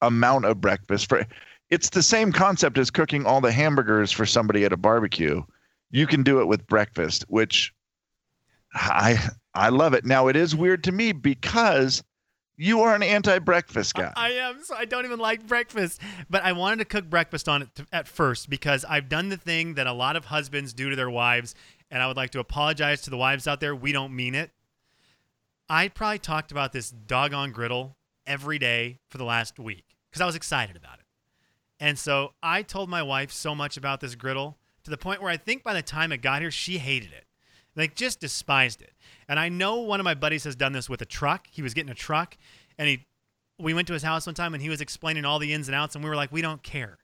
amount 0.00 0.44
of 0.44 0.60
breakfast 0.60 1.08
for 1.08 1.26
it's 1.70 1.90
the 1.90 2.02
same 2.02 2.32
concept 2.32 2.76
as 2.76 2.90
cooking 2.90 3.24
all 3.24 3.40
the 3.40 3.50
hamburgers 3.50 4.12
for 4.12 4.26
somebody 4.26 4.64
at 4.64 4.72
a 4.74 4.76
barbecue. 4.76 5.42
You 5.90 6.06
can 6.06 6.22
do 6.22 6.40
it 6.40 6.46
with 6.46 6.66
breakfast, 6.66 7.24
which 7.28 7.72
I 8.74 9.18
I 9.54 9.70
love 9.70 9.94
it. 9.94 10.04
Now 10.04 10.28
it 10.28 10.36
is 10.36 10.54
weird 10.54 10.84
to 10.84 10.92
me 10.92 11.12
because 11.12 12.02
you 12.56 12.82
are 12.82 12.94
an 12.94 13.02
anti-breakfast 13.02 13.94
guy. 13.94 14.12
I 14.14 14.32
am, 14.32 14.62
so 14.62 14.74
I 14.74 14.84
don't 14.84 15.04
even 15.04 15.18
like 15.18 15.46
breakfast. 15.46 16.00
But 16.28 16.44
I 16.44 16.52
wanted 16.52 16.78
to 16.80 16.84
cook 16.84 17.08
breakfast 17.08 17.48
on 17.48 17.62
it 17.62 17.68
t- 17.74 17.84
at 17.92 18.06
first 18.06 18.50
because 18.50 18.84
I've 18.84 19.08
done 19.08 19.30
the 19.30 19.36
thing 19.36 19.74
that 19.74 19.86
a 19.86 19.92
lot 19.92 20.16
of 20.16 20.26
husbands 20.26 20.72
do 20.72 20.90
to 20.90 20.96
their 20.96 21.10
wives, 21.10 21.54
and 21.90 22.02
I 22.02 22.06
would 22.06 22.16
like 22.16 22.30
to 22.30 22.40
apologize 22.40 23.00
to 23.02 23.10
the 23.10 23.16
wives 23.16 23.48
out 23.48 23.60
there. 23.60 23.74
We 23.74 23.92
don't 23.92 24.14
mean 24.14 24.34
it. 24.34 24.50
I 25.68 25.88
probably 25.88 26.18
talked 26.18 26.50
about 26.50 26.72
this 26.72 26.90
doggone 26.90 27.52
griddle 27.52 27.96
every 28.26 28.58
day 28.58 28.98
for 29.08 29.18
the 29.18 29.24
last 29.24 29.58
week 29.58 29.96
because 30.10 30.20
I 30.20 30.26
was 30.26 30.36
excited 30.36 30.76
about 30.76 30.98
it. 30.98 31.06
And 31.80 31.98
so 31.98 32.34
I 32.42 32.62
told 32.62 32.88
my 32.88 33.02
wife 33.02 33.32
so 33.32 33.54
much 33.54 33.76
about 33.76 34.00
this 34.00 34.14
griddle 34.14 34.58
to 34.84 34.90
the 34.90 34.96
point 34.96 35.20
where 35.20 35.30
I 35.30 35.36
think 35.36 35.62
by 35.62 35.74
the 35.74 35.82
time 35.82 36.12
it 36.12 36.18
got 36.18 36.42
here, 36.42 36.50
she 36.50 36.78
hated 36.78 37.12
it. 37.12 37.26
Like 37.74 37.94
just 37.94 38.20
despised 38.20 38.82
it. 38.82 38.92
And 39.28 39.40
I 39.40 39.48
know 39.48 39.80
one 39.80 39.98
of 39.98 40.04
my 40.04 40.14
buddies 40.14 40.44
has 40.44 40.54
done 40.54 40.72
this 40.72 40.88
with 40.88 41.00
a 41.02 41.06
truck. 41.06 41.46
He 41.50 41.62
was 41.62 41.74
getting 41.74 41.90
a 41.90 41.94
truck 41.94 42.36
and 42.78 42.88
he 42.88 43.06
we 43.58 43.74
went 43.74 43.86
to 43.86 43.92
his 43.92 44.02
house 44.02 44.26
one 44.26 44.34
time 44.34 44.54
and 44.54 44.62
he 44.62 44.68
was 44.68 44.80
explaining 44.80 45.24
all 45.24 45.38
the 45.38 45.52
ins 45.52 45.68
and 45.68 45.74
outs 45.74 45.94
and 45.94 46.02
we 46.02 46.10
were 46.10 46.16
like, 46.16 46.32
"We 46.32 46.42
don't 46.42 46.62
care. 46.62 46.98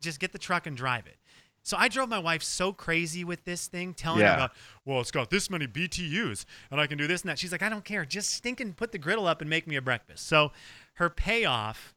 Just 0.00 0.20
get 0.20 0.32
the 0.32 0.38
truck 0.38 0.66
and 0.66 0.76
drive 0.76 1.06
it." 1.06 1.16
So 1.64 1.78
I 1.78 1.88
drove 1.88 2.10
my 2.10 2.18
wife 2.18 2.42
so 2.42 2.74
crazy 2.74 3.24
with 3.24 3.44
this 3.44 3.66
thing, 3.66 3.94
telling 3.94 4.20
her 4.20 4.34
about, 4.34 4.52
well, 4.84 5.00
it's 5.00 5.10
got 5.10 5.30
this 5.30 5.48
many 5.48 5.66
BTUs 5.66 6.44
and 6.70 6.78
I 6.78 6.86
can 6.86 6.98
do 6.98 7.06
this 7.06 7.22
and 7.22 7.30
that. 7.30 7.38
She's 7.38 7.52
like, 7.52 7.62
I 7.62 7.70
don't 7.70 7.84
care. 7.84 8.04
Just 8.04 8.30
stink 8.30 8.60
and 8.60 8.76
put 8.76 8.92
the 8.92 8.98
griddle 8.98 9.26
up 9.26 9.40
and 9.40 9.48
make 9.48 9.66
me 9.66 9.74
a 9.74 9.82
breakfast. 9.82 10.26
So 10.26 10.52
her 10.94 11.08
payoff 11.08 11.94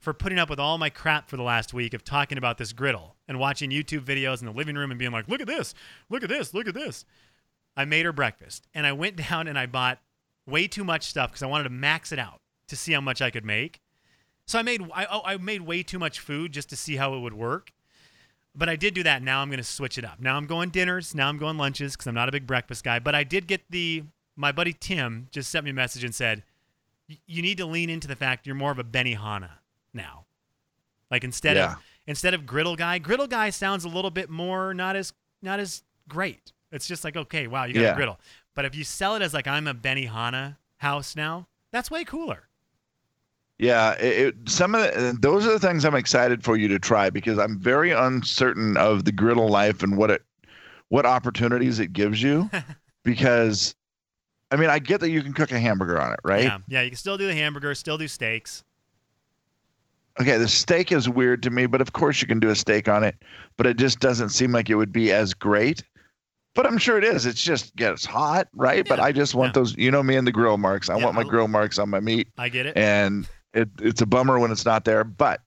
for 0.00 0.12
putting 0.12 0.38
up 0.38 0.50
with 0.50 0.58
all 0.58 0.78
my 0.78 0.90
crap 0.90 1.30
for 1.30 1.36
the 1.36 1.44
last 1.44 1.72
week 1.72 1.94
of 1.94 2.02
talking 2.02 2.36
about 2.36 2.58
this 2.58 2.72
griddle 2.72 3.14
and 3.28 3.38
watching 3.38 3.70
YouTube 3.70 4.04
videos 4.04 4.40
in 4.40 4.46
the 4.46 4.52
living 4.52 4.74
room 4.74 4.90
and 4.90 4.98
being 4.98 5.12
like, 5.12 5.28
look 5.28 5.40
at 5.40 5.46
this, 5.46 5.74
look 6.10 6.24
at 6.24 6.28
this, 6.28 6.52
look 6.52 6.66
at 6.66 6.74
this. 6.74 7.04
I 7.76 7.84
made 7.84 8.04
her 8.04 8.12
breakfast 8.12 8.66
and 8.74 8.84
I 8.84 8.92
went 8.92 9.16
down 9.30 9.46
and 9.46 9.56
I 9.56 9.66
bought 9.66 10.00
way 10.44 10.66
too 10.66 10.82
much 10.82 11.04
stuff 11.04 11.30
because 11.30 11.42
I 11.44 11.46
wanted 11.46 11.64
to 11.64 11.70
max 11.70 12.10
it 12.10 12.18
out 12.18 12.40
to 12.66 12.74
see 12.74 12.92
how 12.92 13.00
much 13.00 13.22
I 13.22 13.30
could 13.30 13.44
make. 13.44 13.80
So 14.44 14.58
I 14.58 14.62
made 14.62 14.82
I, 14.92 15.06
oh, 15.08 15.22
I 15.24 15.36
made 15.36 15.62
way 15.62 15.84
too 15.84 16.00
much 16.00 16.18
food 16.18 16.50
just 16.52 16.68
to 16.70 16.76
see 16.76 16.96
how 16.96 17.14
it 17.14 17.20
would 17.20 17.32
work. 17.34 17.72
But 18.56 18.68
I 18.68 18.76
did 18.76 18.94
do 18.94 19.02
that. 19.02 19.22
Now 19.22 19.40
I'm 19.42 19.48
going 19.48 19.58
to 19.58 19.64
switch 19.64 19.98
it 19.98 20.04
up. 20.04 20.20
Now 20.20 20.36
I'm 20.36 20.46
going 20.46 20.70
dinners. 20.70 21.14
Now 21.14 21.28
I'm 21.28 21.38
going 21.38 21.58
lunches 21.58 21.92
because 21.92 22.06
I'm 22.06 22.14
not 22.14 22.28
a 22.28 22.32
big 22.32 22.46
breakfast 22.46 22.84
guy. 22.84 22.98
But 23.00 23.14
I 23.14 23.24
did 23.24 23.46
get 23.46 23.62
the 23.70 24.04
my 24.36 24.52
buddy 24.52 24.72
Tim 24.72 25.28
just 25.32 25.50
sent 25.50 25.64
me 25.64 25.70
a 25.70 25.74
message 25.74 26.04
and 26.04 26.14
said, 26.14 26.42
"You 27.26 27.42
need 27.42 27.58
to 27.58 27.66
lean 27.66 27.90
into 27.90 28.06
the 28.08 28.16
fact 28.16 28.46
you're 28.46 28.54
more 28.56 28.70
of 28.70 28.78
a 28.78 28.84
Benihana 28.84 29.50
now. 29.92 30.24
Like 31.10 31.24
instead 31.24 31.56
Yeah. 31.56 31.72
of 31.74 31.82
instead 32.06 32.34
of 32.34 32.46
griddle 32.46 32.76
guy, 32.76 32.98
griddle 32.98 33.26
guy 33.26 33.50
sounds 33.50 33.84
a 33.84 33.88
little 33.88 34.10
bit 34.10 34.30
more 34.30 34.72
not 34.74 34.94
as 34.96 35.12
not 35.42 35.58
as 35.60 35.82
great. 36.08 36.52
It's 36.70 36.86
just 36.86 37.02
like 37.04 37.16
okay, 37.16 37.46
wow, 37.46 37.64
you 37.64 37.74
got 37.74 37.80
Yeah. 37.80 37.92
a 37.92 37.96
griddle. 37.96 38.20
But 38.54 38.64
if 38.64 38.74
you 38.76 38.84
sell 38.84 39.16
it 39.16 39.22
as 39.22 39.34
like 39.34 39.46
I'm 39.48 39.66
a 39.66 39.74
Benihana 39.74 40.56
house 40.78 41.16
now, 41.16 41.48
that's 41.72 41.90
way 41.90 42.04
cooler. 42.04 42.48
Yeah, 43.58 43.92
it, 43.94 44.26
it, 44.26 44.34
some 44.48 44.74
of 44.74 44.82
the, 44.82 45.16
those 45.20 45.46
are 45.46 45.52
the 45.52 45.60
things 45.60 45.84
I'm 45.84 45.94
excited 45.94 46.42
for 46.42 46.56
you 46.56 46.66
to 46.68 46.78
try 46.78 47.08
because 47.10 47.38
I'm 47.38 47.58
very 47.60 47.92
uncertain 47.92 48.76
of 48.76 49.04
the 49.04 49.12
griddle 49.12 49.48
life 49.48 49.82
and 49.82 49.96
what 49.96 50.10
it 50.10 50.22
what 50.88 51.06
opportunities 51.06 51.78
it 51.78 51.92
gives 51.92 52.20
you 52.22 52.50
because 53.04 53.74
I 54.50 54.56
mean, 54.56 54.70
I 54.70 54.78
get 54.78 55.00
that 55.00 55.10
you 55.10 55.22
can 55.22 55.32
cook 55.32 55.50
a 55.52 55.58
hamburger 55.58 56.00
on 56.00 56.12
it, 56.12 56.20
right? 56.24 56.44
Yeah, 56.44 56.58
yeah. 56.68 56.82
You 56.82 56.90
can 56.90 56.96
still 56.98 57.16
do 57.16 57.26
the 57.26 57.34
hamburger, 57.34 57.74
still 57.74 57.98
do 57.98 58.06
steaks. 58.08 58.62
Okay, 60.20 60.36
the 60.36 60.46
steak 60.48 60.92
is 60.92 61.08
weird 61.08 61.42
to 61.42 61.50
me, 61.50 61.66
but 61.66 61.80
of 61.80 61.92
course 61.92 62.20
you 62.20 62.28
can 62.28 62.38
do 62.38 62.50
a 62.50 62.54
steak 62.54 62.88
on 62.88 63.02
it, 63.02 63.16
but 63.56 63.66
it 63.66 63.76
just 63.76 63.98
doesn't 63.98 64.28
seem 64.28 64.52
like 64.52 64.70
it 64.70 64.76
would 64.76 64.92
be 64.92 65.10
as 65.12 65.34
great. 65.34 65.82
But 66.54 66.66
I'm 66.66 66.78
sure 66.78 66.96
it 66.98 67.02
is. 67.02 67.26
It's 67.26 67.42
just 67.42 67.74
gets 67.74 68.04
hot, 68.04 68.46
right? 68.54 68.86
But 68.88 69.00
I 69.00 69.10
just 69.10 69.34
want 69.34 69.48
yeah. 69.50 69.60
those, 69.60 69.76
you 69.76 69.90
know 69.90 70.04
me 70.04 70.14
and 70.14 70.24
the 70.24 70.30
grill 70.30 70.56
marks. 70.56 70.88
I 70.88 70.96
Yeah, 70.96 71.04
want 71.04 71.16
my 71.16 71.22
I- 71.22 71.28
grill 71.28 71.48
marks 71.48 71.80
on 71.80 71.90
my 71.90 71.98
meat. 71.98 72.28
I 72.38 72.48
get 72.48 72.66
it. 72.66 72.76
and 72.76 73.26
it, 73.54 73.68
it's 73.80 74.02
a 74.02 74.06
bummer 74.06 74.38
when 74.38 74.50
it's 74.50 74.64
not 74.64 74.84
there. 74.84 75.04
But 75.04 75.40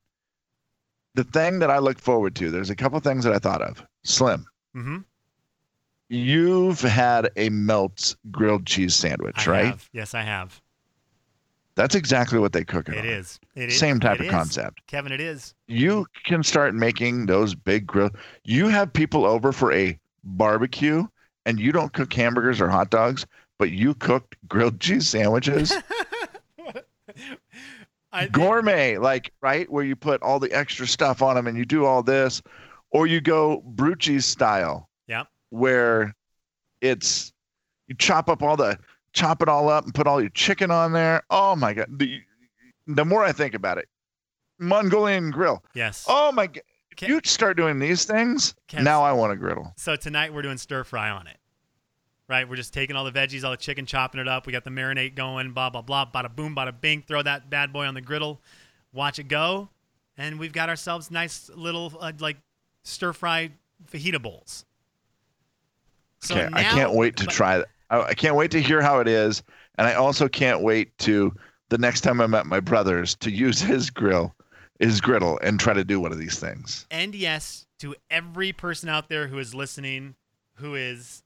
the 1.13 1.23
thing 1.23 1.59
that 1.59 1.69
I 1.69 1.77
look 1.79 1.99
forward 1.99 2.35
to, 2.35 2.49
there's 2.49 2.69
a 2.69 2.75
couple 2.75 2.99
things 2.99 3.23
that 3.23 3.33
I 3.33 3.39
thought 3.39 3.61
of. 3.61 3.85
Slim, 4.03 4.45
mm-hmm. 4.75 4.99
you've 6.09 6.81
had 6.81 7.29
a 7.35 7.49
Melts 7.49 8.15
grilled 8.31 8.65
cheese 8.65 8.95
sandwich, 8.95 9.47
I 9.47 9.51
right? 9.51 9.65
have. 9.65 9.89
Yes, 9.93 10.13
I 10.13 10.21
have. 10.21 10.61
That's 11.75 11.93
exactly 11.93 12.39
what 12.39 12.53
they 12.53 12.63
cook 12.63 12.89
it. 12.89 12.95
It 12.95 12.99
on. 13.01 13.05
is. 13.05 13.39
It 13.55 13.69
is. 13.69 13.77
Same 13.77 13.99
type 13.99 14.15
It 14.15 14.21
of 14.21 14.25
is. 14.27 14.31
concept. 14.31 14.81
Kevin. 14.87 15.11
It 15.11 15.21
is. 15.21 15.53
You 15.67 16.07
can 16.23 16.41
start 16.41 16.73
making 16.73 17.27
those 17.27 17.53
big 17.53 17.85
grill. 17.85 18.09
You 18.43 18.67
have 18.69 18.91
people 18.91 19.25
over 19.25 19.51
for 19.51 19.71
a 19.71 19.99
barbecue, 20.23 21.05
and 21.45 21.59
you 21.59 21.71
don't 21.71 21.93
cook 21.93 22.11
hamburgers 22.11 22.59
or 22.59 22.67
hot 22.67 22.89
dogs, 22.89 23.27
but 23.59 23.71
you 23.71 23.93
cooked 23.93 24.35
grilled 24.47 24.79
cheese 24.79 25.07
sandwiches. 25.07 25.71
I, 28.17 28.27
gourmet, 28.27 28.97
like 28.97 29.31
right 29.41 29.69
where 29.71 29.83
you 29.83 29.95
put 29.95 30.21
all 30.21 30.39
the 30.39 30.51
extra 30.51 30.87
stuff 30.87 31.21
on 31.21 31.35
them 31.35 31.47
and 31.47 31.57
you 31.57 31.65
do 31.65 31.85
all 31.85 32.03
this, 32.03 32.41
or 32.91 33.07
you 33.07 33.21
go 33.21 33.63
Bruchi's 33.75 34.25
style, 34.25 34.89
Yeah. 35.07 35.23
where 35.49 36.15
it's 36.81 37.31
you 37.87 37.95
chop 37.95 38.29
up 38.29 38.41
all 38.43 38.57
the 38.57 38.77
chop 39.13 39.41
it 39.41 39.49
all 39.49 39.69
up 39.69 39.85
and 39.85 39.93
put 39.93 40.07
all 40.07 40.19
your 40.21 40.29
chicken 40.31 40.71
on 40.71 40.93
there. 40.93 41.23
Oh 41.29 41.55
my 41.55 41.73
god! 41.73 41.87
The 41.97 42.19
the 42.87 43.05
more 43.05 43.23
I 43.23 43.31
think 43.31 43.53
about 43.53 43.77
it, 43.77 43.87
Mongolian 44.59 45.31
grill. 45.31 45.63
Yes. 45.73 46.05
Oh 46.07 46.31
my 46.31 46.47
god! 46.47 46.63
Ke- 46.97 47.07
You 47.07 47.21
start 47.23 47.57
doing 47.57 47.79
these 47.79 48.05
things, 48.05 48.55
now 48.73 49.03
I 49.03 49.11
want 49.11 49.31
a 49.33 49.35
griddle. 49.35 49.71
So 49.77 49.95
tonight 49.95 50.33
we're 50.33 50.41
doing 50.41 50.57
stir 50.57 50.83
fry 50.83 51.09
on 51.09 51.27
it. 51.27 51.37
Right? 52.29 52.47
We're 52.47 52.57
just 52.57 52.73
taking 52.73 52.95
all 52.95 53.05
the 53.05 53.11
veggies, 53.11 53.43
all 53.43 53.51
the 53.51 53.57
chicken, 53.57 53.85
chopping 53.85 54.19
it 54.19 54.27
up. 54.27 54.45
We 54.45 54.51
got 54.51 54.63
the 54.65 54.69
marinade 54.69 55.15
going, 55.15 55.53
blah, 55.53 55.69
blah, 55.69 55.81
blah, 55.81 56.05
bada 56.05 56.33
boom, 56.35 56.55
bada 56.55 56.73
bing. 56.79 57.03
Throw 57.07 57.21
that 57.21 57.49
bad 57.49 57.71
boy 57.71 57.85
on 57.85 57.93
the 57.93 58.01
griddle, 58.01 58.41
watch 58.91 59.17
it 59.17 59.29
go. 59.29 59.69
And 60.17 60.37
we've 60.39 60.51
got 60.51 60.67
ourselves 60.67 61.09
nice 61.09 61.49
little, 61.55 61.93
uh, 61.99 62.11
like, 62.19 62.37
stir 62.83 63.13
fry 63.13 63.51
fajita 63.91 64.21
bowls. 64.21 64.65
So 66.19 66.35
okay, 66.35 66.49
I 66.51 66.63
can't 66.63 66.93
wait 66.93 67.15
to 67.17 67.25
but- 67.25 67.33
try 67.33 67.57
that. 67.59 67.67
I, 67.89 68.01
I 68.01 68.13
can't 68.13 68.35
wait 68.35 68.51
to 68.51 68.61
hear 68.61 68.81
how 68.81 68.99
it 68.99 69.07
is, 69.07 69.43
and 69.77 69.87
I 69.87 69.93
also 69.93 70.27
can't 70.27 70.61
wait 70.61 70.97
to 70.99 71.33
the 71.69 71.77
next 71.77 72.01
time 72.01 72.19
I'm 72.19 72.33
at 72.33 72.45
my 72.45 72.59
brother's 72.59 73.15
to 73.15 73.31
use 73.31 73.61
his 73.73 73.89
grill, 73.89 74.35
his 74.79 74.99
griddle, 74.99 75.39
and 75.41 75.59
try 75.59 75.73
to 75.73 75.83
do 75.83 75.99
one 75.99 76.11
of 76.11 76.17
these 76.17 76.39
things. 76.39 76.85
And 76.91 77.15
yes, 77.15 77.65
to 77.79 77.95
every 78.09 78.51
person 78.51 78.89
out 78.89 79.09
there 79.09 79.27
who 79.27 79.37
is 79.37 79.53
listening, 79.53 80.15
who 80.55 80.75
is 80.75 81.23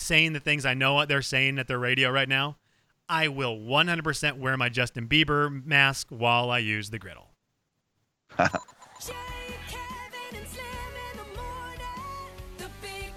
saying 0.00 0.32
the 0.32 0.40
things 0.40 0.64
I 0.66 0.74
know 0.74 0.94
what 0.94 1.08
they're 1.08 1.22
saying 1.22 1.58
at 1.58 1.68
their 1.68 1.78
radio 1.78 2.10
right 2.10 2.28
now, 2.28 2.56
I 3.08 3.28
will 3.28 3.56
100% 3.56 4.38
wear 4.38 4.56
my 4.56 4.68
Justin 4.68 5.08
Bieber 5.08 5.64
mask 5.64 6.08
while 6.10 6.50
I 6.50 6.58
use 6.58 6.90
the 6.90 6.98
griddle. 6.98 7.28
Jay, 8.38 8.46
Kevin, 9.68 10.38
and 10.38 10.48
Slim 10.48 10.64
in 11.12 11.18
the 11.18 11.40
morning. 11.40 11.86
The 12.58 12.68
big 12.80 13.12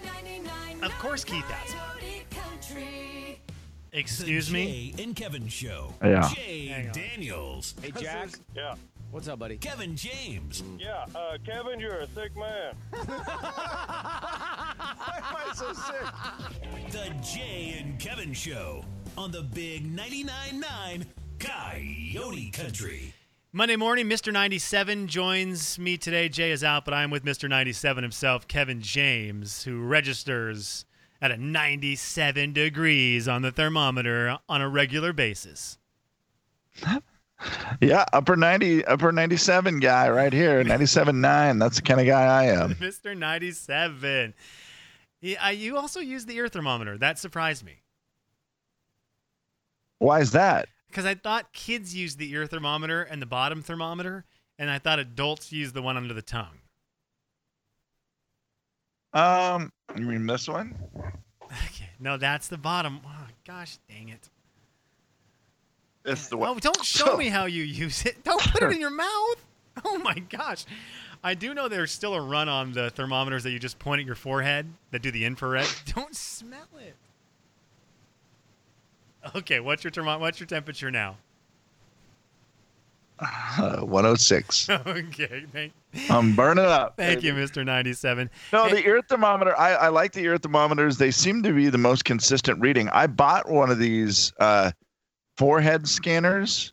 99.9 0.81 0.83
Of 0.83 0.91
course 0.99 1.23
Keith 1.23 1.45
has. 1.45 1.75
Country. 2.31 3.39
Excuse 3.91 4.47
the 4.47 4.53
me? 4.53 4.93
Jay 4.95 5.03
and 5.03 5.15
Kevin 5.15 5.47
Show. 5.47 5.93
Yeah. 6.03 6.27
Jay 6.33 6.89
Daniels. 6.91 7.75
Hey, 7.81 7.91
Jack. 7.91 8.29
Yeah, 8.55 8.75
What's 9.13 9.27
up, 9.27 9.37
buddy? 9.37 9.57
Kevin 9.57 9.95
James. 9.95 10.63
yeah. 10.79 11.05
Uh, 11.13 11.37
Kevin, 11.45 11.79
you're 11.79 11.99
a 11.99 12.07
sick 12.15 12.35
man. 12.35 12.73
Why 12.89 13.05
am 15.19 15.35
I 15.37 15.51
so 15.53 15.71
sick? 15.71 16.91
The 16.91 17.13
Jay 17.21 17.79
and 17.79 17.99
Kevin 17.99 18.33
Show 18.33 18.83
on 19.15 19.29
the 19.29 19.43
Big 19.43 19.85
99.9 19.95 20.59
9 20.59 21.05
Coyote 21.37 22.49
Country. 22.49 23.13
Monday 23.51 23.75
morning, 23.75 24.09
Mr. 24.09 24.33
97 24.33 25.05
joins 25.05 25.77
me 25.77 25.95
today. 25.95 26.27
Jay 26.27 26.49
is 26.49 26.63
out, 26.63 26.83
but 26.83 26.95
I'm 26.95 27.11
with 27.11 27.23
Mr. 27.23 27.47
97 27.47 28.03
himself, 28.03 28.47
Kevin 28.47 28.81
James, 28.81 29.63
who 29.63 29.79
registers 29.79 30.85
at 31.21 31.29
a 31.29 31.37
97 31.37 32.51
degrees 32.51 33.27
on 33.27 33.43
the 33.43 33.51
thermometer 33.51 34.39
on 34.49 34.61
a 34.61 34.67
regular 34.67 35.13
basis. 35.13 35.77
Yeah, 37.81 38.05
upper 38.13 38.35
90, 38.35 38.85
upper 38.85 39.11
97 39.11 39.79
guy 39.79 40.09
right 40.09 40.31
here, 40.31 40.63
97.9. 40.63 41.59
That's 41.59 41.77
the 41.77 41.81
kind 41.81 41.99
of 41.99 42.05
guy 42.07 42.23
I 42.23 42.43
am. 42.45 42.75
Mr. 42.75 43.17
97. 43.17 44.33
Yeah, 45.21 45.49
you 45.49 45.77
also 45.77 45.99
use 45.99 46.25
the 46.25 46.35
ear 46.35 46.47
thermometer. 46.47 46.97
That 46.97 47.17
surprised 47.19 47.65
me 47.65 47.81
Why 49.99 50.19
is 50.19 50.31
that? 50.31 50.67
because 50.87 51.05
I 51.05 51.15
thought 51.15 51.51
kids 51.53 51.95
use 51.95 52.15
the 52.17 52.31
ear 52.31 52.45
thermometer 52.45 53.01
and 53.01 53.19
the 53.21 53.25
bottom 53.25 53.63
thermometer, 53.63 54.25
and 54.59 54.69
I 54.69 54.77
thought 54.77 54.99
adults 54.99 55.51
use 55.51 55.71
the 55.73 55.81
one 55.81 55.97
under 55.97 56.13
the 56.13 56.21
tongue. 56.21 56.59
Um, 59.13 59.71
you 59.97 60.05
mean 60.05 60.25
this 60.27 60.47
one? 60.47 60.75
Okay, 61.67 61.89
no, 61.99 62.17
that's 62.17 62.47
the 62.47 62.57
bottom. 62.57 62.99
Oh, 63.05 63.27
gosh 63.45 63.77
dang 63.87 64.09
it. 64.09 64.27
It's 66.05 66.27
the 66.27 66.35
Oh, 66.35 66.39
one. 66.39 66.57
don't 66.57 66.83
show 66.85 67.05
So- 67.05 67.17
me 67.17 67.29
how 67.29 67.45
you 67.45 67.63
use 67.63 68.05
it. 68.05 68.23
Don't 68.23 68.41
put 68.41 68.63
it 68.63 68.71
in 68.71 68.79
your 68.81 68.89
mouth. 68.89 69.45
Oh 69.85 69.97
my 69.99 70.15
gosh. 70.15 70.65
I 71.23 71.33
do 71.33 71.53
know 71.53 71.67
there's 71.69 71.91
still 71.91 72.13
a 72.15 72.21
run 72.21 72.49
on 72.49 72.73
the 72.73 72.89
thermometers 72.89 73.43
that 73.43 73.51
you 73.51 73.59
just 73.59 73.79
point 73.79 74.01
at 74.01 74.05
your 74.05 74.15
forehead 74.15 74.67
that 74.91 75.01
do 75.01 75.09
the 75.11 75.23
infrared. 75.23 75.67
Don't 75.95 76.13
smell 76.15 76.67
it. 76.79 76.95
Okay, 79.35 79.59
what's 79.61 79.83
your 79.85 79.91
thermo- 79.91 80.19
what's 80.19 80.39
your 80.39 80.47
temperature 80.47 80.91
now? 80.91 81.15
Uh, 83.19 83.77
106. 83.81 84.69
okay, 84.69 85.45
thank, 85.53 85.71
I'm 86.09 86.35
burning 86.35 86.65
up. 86.65 86.97
thank 86.97 87.21
baby. 87.21 87.27
you, 87.27 87.33
Mr. 87.45 87.63
97. 87.63 88.29
No, 88.51 88.65
Hey- 88.65 88.81
the 88.81 88.85
ear 88.87 89.01
thermometer. 89.07 89.57
I, 89.57 89.73
I 89.75 89.87
like 89.89 90.11
the 90.11 90.21
ear 90.23 90.37
thermometers. 90.37 90.97
They 90.97 91.11
seem 91.11 91.41
to 91.43 91.53
be 91.53 91.69
the 91.69 91.77
most 91.77 92.03
consistent 92.03 92.59
reading. 92.59 92.89
I 92.89 93.07
bought 93.07 93.47
one 93.49 93.69
of 93.69 93.79
these 93.79 94.33
uh, 94.39 94.71
forehead 95.37 95.87
scanners 95.87 96.71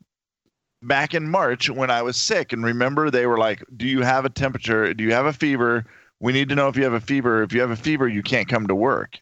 back 0.83 1.15
in 1.15 1.31
March 1.31 1.69
when 1.69 1.91
I 1.91 2.03
was 2.03 2.17
sick. 2.17 2.53
And 2.53 2.65
remember, 2.65 3.11
they 3.11 3.27
were 3.27 3.39
like, 3.39 3.65
"Do 3.77 3.87
you 3.87 4.03
have 4.03 4.25
a 4.25 4.31
temperature? 4.31 4.93
Do 4.95 5.05
you 5.05 5.13
have 5.13 5.27
a 5.27 5.33
fever? 5.33 5.85
We 6.21 6.33
need 6.33 6.49
to 6.51 6.55
know 6.55 6.69
if 6.69 6.77
you 6.77 6.85
have 6.85 6.93
a 6.93 7.01
fever. 7.01 7.43
If 7.43 7.53
you 7.53 7.61
have 7.61 7.71
a 7.71 7.77
fever, 7.77 8.09
you 8.09 8.23
can't 8.23 8.49
come 8.49 8.67
to 8.67 8.75
work." 8.75 9.21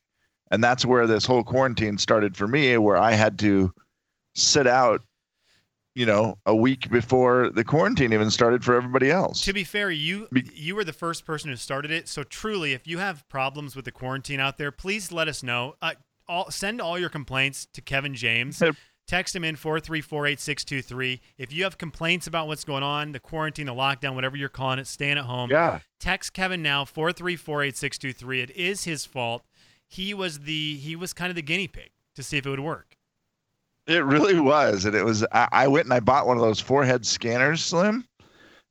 And 0.51 0.63
that's 0.65 0.87
where 0.87 1.07
this 1.07 1.27
whole 1.27 1.45
quarantine 1.45 1.99
started 1.99 2.37
for 2.37 2.49
me, 2.49 2.77
where 2.79 2.97
I 2.97 3.13
had 3.13 3.39
to 3.41 3.73
sit 4.35 4.67
out. 4.67 5.03
You 5.95 6.07
know, 6.07 6.39
a 6.47 6.55
week 6.55 6.91
before 6.91 7.51
the 7.51 7.65
quarantine 7.65 8.13
even 8.13 8.31
started 8.31 8.65
for 8.65 8.77
everybody 8.77 9.11
else. 9.11 9.43
To 9.43 9.53
be 9.53 9.65
fair, 9.65 9.91
you 9.91 10.29
you 10.55 10.77
were 10.77 10.85
the 10.85 10.93
first 10.93 11.25
person 11.25 11.51
who 11.51 11.57
started 11.57 11.91
it. 11.91 12.07
So 12.07 12.23
truly, 12.23 12.73
if 12.73 12.87
you 12.87 12.99
have 12.99 13.29
problems 13.29 13.75
with 13.75 13.85
the 13.85 13.91
quarantine 13.91 14.39
out 14.39 14.59
there, 14.59 14.71
please 14.71 15.11
let 15.11 15.27
us 15.27 15.43
know. 15.43 15.75
Uh, 15.83 15.95
all, 16.29 16.53
send 16.53 16.81
all 16.81 17.01
your 17.01 17.09
complaints 17.09 17.67
to 17.73 17.81
Kevin 17.81 18.15
James. 18.15 18.63
Text 19.09 19.35
him 19.35 19.43
in 19.43 19.57
4348623. 19.57 21.21
If 21.39 21.51
you 21.51 21.65
have 21.65 21.79
complaints 21.79 22.27
about 22.27 22.47
what's 22.47 22.63
going 22.63 22.83
on, 22.83 23.13
the 23.13 23.19
quarantine, 23.19 23.65
the 23.65 23.73
lockdown, 23.73 24.15
whatever 24.15 24.37
you're 24.37 24.51
calling 24.51 24.79
it, 24.79 24.87
staying 24.87 25.17
at 25.17 25.25
home, 25.25 25.51
yeah. 25.51 25.81
text 25.99 26.35
Kevin 26.35 26.63
now 26.63 26.85
4348623. 26.85 28.43
It 28.43 28.51
is 28.51 28.85
his 28.85 29.07
fault. 29.07 29.45
He 29.89 30.13
was 30.13 30.41
the 30.41 30.77
he 30.77 30.95
was 30.95 31.15
kind 31.15 31.31
of 31.31 31.37
the 31.37 31.43
guinea 31.43 31.69
pig 31.69 31.89
to 32.17 32.23
see 32.23 32.37
if 32.37 32.45
it 32.45 32.51
would 32.51 32.61
work. 32.61 32.99
It 33.87 34.05
really 34.05 34.39
was, 34.39 34.85
and 34.85 34.95
it 34.95 35.03
was. 35.03 35.25
I, 35.33 35.49
I 35.53 35.69
went 35.69 35.87
and 35.87 35.95
I 35.95 36.01
bought 36.01 36.27
one 36.27 36.37
of 36.37 36.43
those 36.43 36.61
forehead 36.61 37.07
scanners, 37.07 37.65
Slim. 37.65 38.07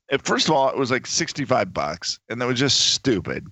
It, 0.10 0.22
first 0.22 0.48
of 0.48 0.54
all, 0.54 0.70
it 0.70 0.78
was 0.78 0.92
like 0.92 1.08
sixty-five 1.08 1.74
bucks, 1.74 2.20
and 2.30 2.40
that 2.40 2.46
was 2.46 2.60
just 2.60 2.94
stupid. 2.94 3.48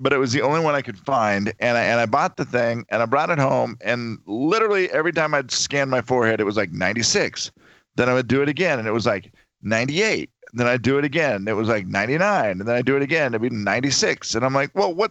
But 0.00 0.12
it 0.12 0.18
was 0.18 0.32
the 0.32 0.42
only 0.42 0.60
one 0.60 0.76
I 0.76 0.82
could 0.82 0.98
find, 0.98 1.52
and 1.58 1.76
I 1.76 1.82
and 1.82 1.98
I 1.98 2.06
bought 2.06 2.36
the 2.36 2.44
thing, 2.44 2.84
and 2.88 3.02
I 3.02 3.06
brought 3.06 3.30
it 3.30 3.38
home, 3.38 3.76
and 3.80 4.18
literally 4.26 4.88
every 4.92 5.12
time 5.12 5.34
I'd 5.34 5.50
scan 5.50 5.88
my 5.88 6.02
forehead, 6.02 6.40
it 6.40 6.44
was 6.44 6.56
like 6.56 6.70
ninety-six. 6.70 7.50
Then 7.96 8.08
I 8.08 8.14
would 8.14 8.28
do 8.28 8.40
it 8.40 8.48
again, 8.48 8.78
and 8.78 8.86
it 8.86 8.92
was 8.92 9.06
like 9.06 9.32
ninety-eight. 9.62 10.30
Then 10.52 10.68
I'd 10.68 10.82
do 10.82 10.98
it 10.98 11.04
again, 11.04 11.34
and 11.34 11.48
it 11.48 11.54
was 11.54 11.68
like 11.68 11.86
ninety-nine, 11.86 12.60
and 12.60 12.68
then 12.68 12.76
I'd 12.76 12.86
do 12.86 12.96
it 12.96 13.02
again, 13.02 13.34
it'd 13.34 13.42
be 13.42 13.50
ninety-six, 13.50 14.36
and 14.36 14.44
I'm 14.44 14.54
like, 14.54 14.70
well, 14.74 14.94
what? 14.94 15.10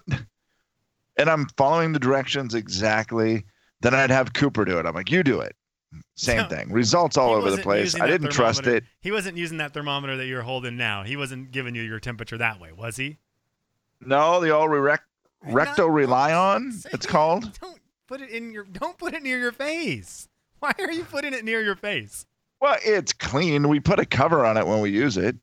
And 1.18 1.30
I'm 1.30 1.48
following 1.58 1.92
the 1.92 2.00
directions 2.00 2.56
exactly. 2.56 3.44
Then 3.82 3.94
I'd 3.94 4.10
have 4.10 4.34
Cooper 4.34 4.66
do 4.66 4.80
it. 4.80 4.86
I'm 4.86 4.96
like, 4.96 5.12
you 5.12 5.22
do 5.22 5.42
it. 5.42 5.56
Same 6.16 6.48
thing. 6.48 6.72
Results 6.72 7.18
all 7.18 7.34
over 7.34 7.52
the 7.52 7.62
place. 7.62 8.00
I 8.00 8.08
didn't 8.08 8.32
trust 8.32 8.68
it. 8.68 8.84
He 9.02 9.12
wasn't 9.12 9.38
using 9.38 9.58
that 9.58 9.74
thermometer 9.74 10.16
that 10.18 10.26
you're 10.28 10.42
holding 10.42 10.78
now. 10.78 11.04
He 11.04 11.16
wasn't 11.16 11.52
giving 11.52 11.76
you 11.76 11.82
your 11.82 12.00
temperature 12.00 12.38
that 12.38 12.60
way, 12.60 12.72
was 12.72 12.96
he? 12.98 13.18
No, 14.02 14.40
the 14.40 14.50
old 14.50 14.72
rec- 14.72 15.04
recto 15.44 15.88
rely 15.88 16.34
on. 16.34 16.74
It's 16.92 17.06
called. 17.06 17.58
Don't 17.60 17.80
put 18.08 18.22
it 18.22 18.30
in 18.30 18.52
your. 18.52 18.64
Don't 18.66 18.98
put 18.98 19.14
it 19.14 19.24
near 19.24 19.38
your 19.38 19.52
face. 19.52 20.28
Why 20.60 20.74
are 20.80 20.92
you 20.92 21.04
putting 21.04 21.34
it 21.34 21.46
near 21.46 21.62
your 21.62 21.76
face? 21.76 22.26
Well, 22.60 22.78
it's 22.84 23.14
clean. 23.14 23.68
We 23.70 23.80
put 23.80 24.00
a 24.00 24.06
cover 24.06 24.46
on 24.46 24.58
it 24.58 24.66
when 24.66 24.82
we 24.82 24.90
use 24.90 25.18
it. 25.18 25.36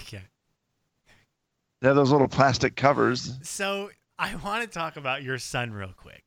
Okay. 0.00 0.22
They 1.80 1.88
have 1.88 1.96
those 1.96 2.12
little 2.12 2.28
plastic 2.28 2.76
covers. 2.76 3.38
So 3.42 3.90
I 4.18 4.36
want 4.36 4.62
to 4.62 4.68
talk 4.68 4.96
about 4.96 5.24
your 5.24 5.38
son 5.38 5.72
real 5.72 5.92
quick. 5.96 6.22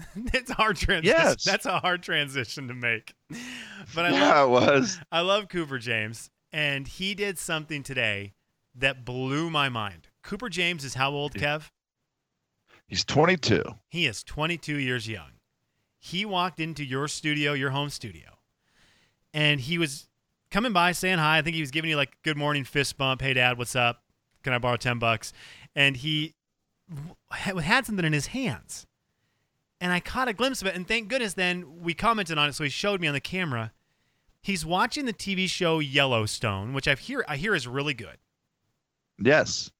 it's 0.32 0.50
a 0.50 0.54
hard 0.54 0.76
transition. 0.76 1.16
Yes. 1.16 1.44
That's 1.44 1.66
a 1.66 1.78
hard 1.78 2.02
transition 2.02 2.66
to 2.68 2.74
make. 2.74 3.14
But 3.94 4.06
I 4.06 4.10
yeah, 4.10 4.40
love 4.40 4.48
it 4.48 4.50
was. 4.50 5.00
I 5.12 5.20
love 5.20 5.48
Cooper 5.48 5.78
James, 5.78 6.30
and 6.52 6.88
he 6.88 7.14
did 7.14 7.38
something 7.38 7.84
today 7.84 8.34
that 8.74 9.04
blew 9.04 9.50
my 9.50 9.68
mind. 9.68 10.08
Cooper 10.24 10.48
James 10.48 10.84
is 10.84 10.94
how 10.94 11.10
old, 11.10 11.34
Kev? 11.34 11.70
He's 12.88 13.04
22. 13.04 13.62
He 13.88 14.06
is 14.06 14.24
22 14.24 14.78
years 14.78 15.06
young. 15.06 15.32
He 16.00 16.24
walked 16.24 16.60
into 16.60 16.84
your 16.84 17.08
studio, 17.08 17.52
your 17.52 17.70
home 17.70 17.90
studio, 17.90 18.38
and 19.32 19.60
he 19.60 19.78
was 19.78 20.08
coming 20.50 20.72
by 20.72 20.92
saying 20.92 21.18
hi. 21.18 21.38
I 21.38 21.42
think 21.42 21.54
he 21.54 21.62
was 21.62 21.70
giving 21.70 21.90
you 21.90 21.96
like 21.96 22.16
good 22.22 22.36
morning 22.36 22.64
fist 22.64 22.96
bump. 22.98 23.22
Hey, 23.22 23.34
dad, 23.34 23.58
what's 23.58 23.76
up? 23.76 24.02
Can 24.42 24.52
I 24.52 24.58
borrow 24.58 24.76
10 24.76 24.98
bucks? 24.98 25.32
And 25.74 25.96
he 25.96 26.34
had 27.30 27.86
something 27.86 28.04
in 28.04 28.12
his 28.12 28.28
hands. 28.28 28.86
And 29.80 29.92
I 29.92 30.00
caught 30.00 30.28
a 30.28 30.32
glimpse 30.32 30.60
of 30.60 30.68
it. 30.68 30.74
And 30.74 30.86
thank 30.86 31.08
goodness 31.08 31.34
then 31.34 31.80
we 31.82 31.94
commented 31.94 32.38
on 32.38 32.48
it. 32.48 32.54
So 32.54 32.64
he 32.64 32.70
showed 32.70 33.00
me 33.00 33.08
on 33.08 33.14
the 33.14 33.20
camera. 33.20 33.72
He's 34.42 34.64
watching 34.64 35.06
the 35.06 35.12
TV 35.12 35.48
show 35.48 35.78
Yellowstone, 35.78 36.74
which 36.74 36.86
I 36.86 36.94
hear, 36.94 37.24
I 37.26 37.36
hear 37.36 37.54
is 37.54 37.66
really 37.66 37.94
good. 37.94 38.18
Yes. 39.18 39.70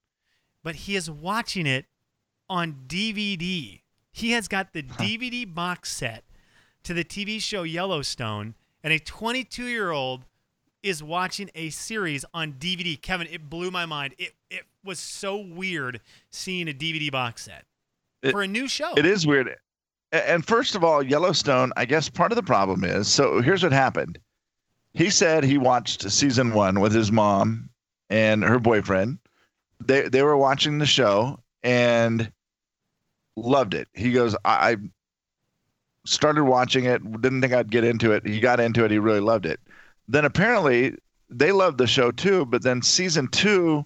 But 0.65 0.75
he 0.75 0.97
is 0.97 1.09
watching 1.09 1.67
it 1.67 1.85
on 2.51 2.75
DVD. 2.89 3.83
He 4.11 4.31
has 4.33 4.49
got 4.49 4.73
the 4.73 4.83
DVD 4.83 5.53
box 5.53 5.93
set 5.93 6.25
to 6.83 6.93
the 6.95 7.05
TV 7.05 7.41
show 7.41 7.63
Yellowstone, 7.63 8.55
and 8.83 8.93
a 8.93 8.99
22 8.99 9.67
year 9.67 9.93
old 9.93 10.25
is 10.83 11.03
watching 11.03 11.51
a 11.55 11.71
series 11.71 12.25
on 12.35 12.55
DVD. 12.55 13.01
Kevin, 13.01 13.27
it 13.31 13.49
blew 13.49 13.71
my 13.71 13.87
mind. 13.87 14.15
It 14.19 14.33
it 14.51 14.65
was 14.85 14.99
so 14.99 15.37
weird 15.37 16.01
seeing 16.31 16.69
a 16.69 16.73
DVD 16.73 17.11
box 17.11 17.43
set 17.45 17.65
It- 18.23 18.33
for 18.33 18.43
a 18.43 18.49
new 18.49 18.67
show. 18.69 18.93
It 18.97 19.07
is 19.07 19.27
weird. 19.27 19.57
And 20.13 20.47
first 20.47 20.77
of 20.77 20.85
all, 20.85 21.03
Yellowstone, 21.03 21.73
I 21.77 21.87
guess 21.87 22.09
part 22.09 22.31
of 22.31 22.37
the 22.37 22.43
problem 22.43 22.85
is 22.85 23.09
so 23.09 23.41
here's 23.41 23.63
what 23.63 23.73
happened. 23.73 24.19
He 24.93 25.11
said 25.11 25.43
he 25.43 25.59
watched 25.59 26.09
season 26.11 26.53
one 26.55 26.79
with 26.81 26.93
his 26.93 27.11
mom 27.11 27.71
and 28.11 28.45
her 28.45 28.61
boyfriend. 28.61 29.19
They 29.81 30.09
they 30.09 30.23
were 30.23 30.37
watching 30.37 30.79
the 30.79 30.87
show 30.87 31.41
and 31.63 32.31
loved 33.37 33.75
it. 33.75 33.89
He 33.95 34.13
goes, 34.13 34.35
I, 34.45 34.73
I 34.73 34.77
started 36.07 36.45
watching 36.45 36.85
it, 36.85 37.03
didn't 37.21 37.41
think 37.41 37.53
I'd 37.53 37.71
get 37.71 37.85
into 37.85 38.13
it. 38.13 38.27
He 38.27 38.41
got 38.41 38.61
into 38.61 38.85
it. 38.85 38.91
He 38.91 38.99
really 38.99 39.21
loved 39.21 39.47
it. 39.47 39.61
Then 40.09 40.25
apparently 40.25 40.95
they 41.31 41.53
loved 41.53 41.79
the 41.79 41.87
show 41.87 42.11
too. 42.11 42.45
But 42.47 42.63
then 42.63 42.83
season 42.83 43.29
two, 43.29 43.85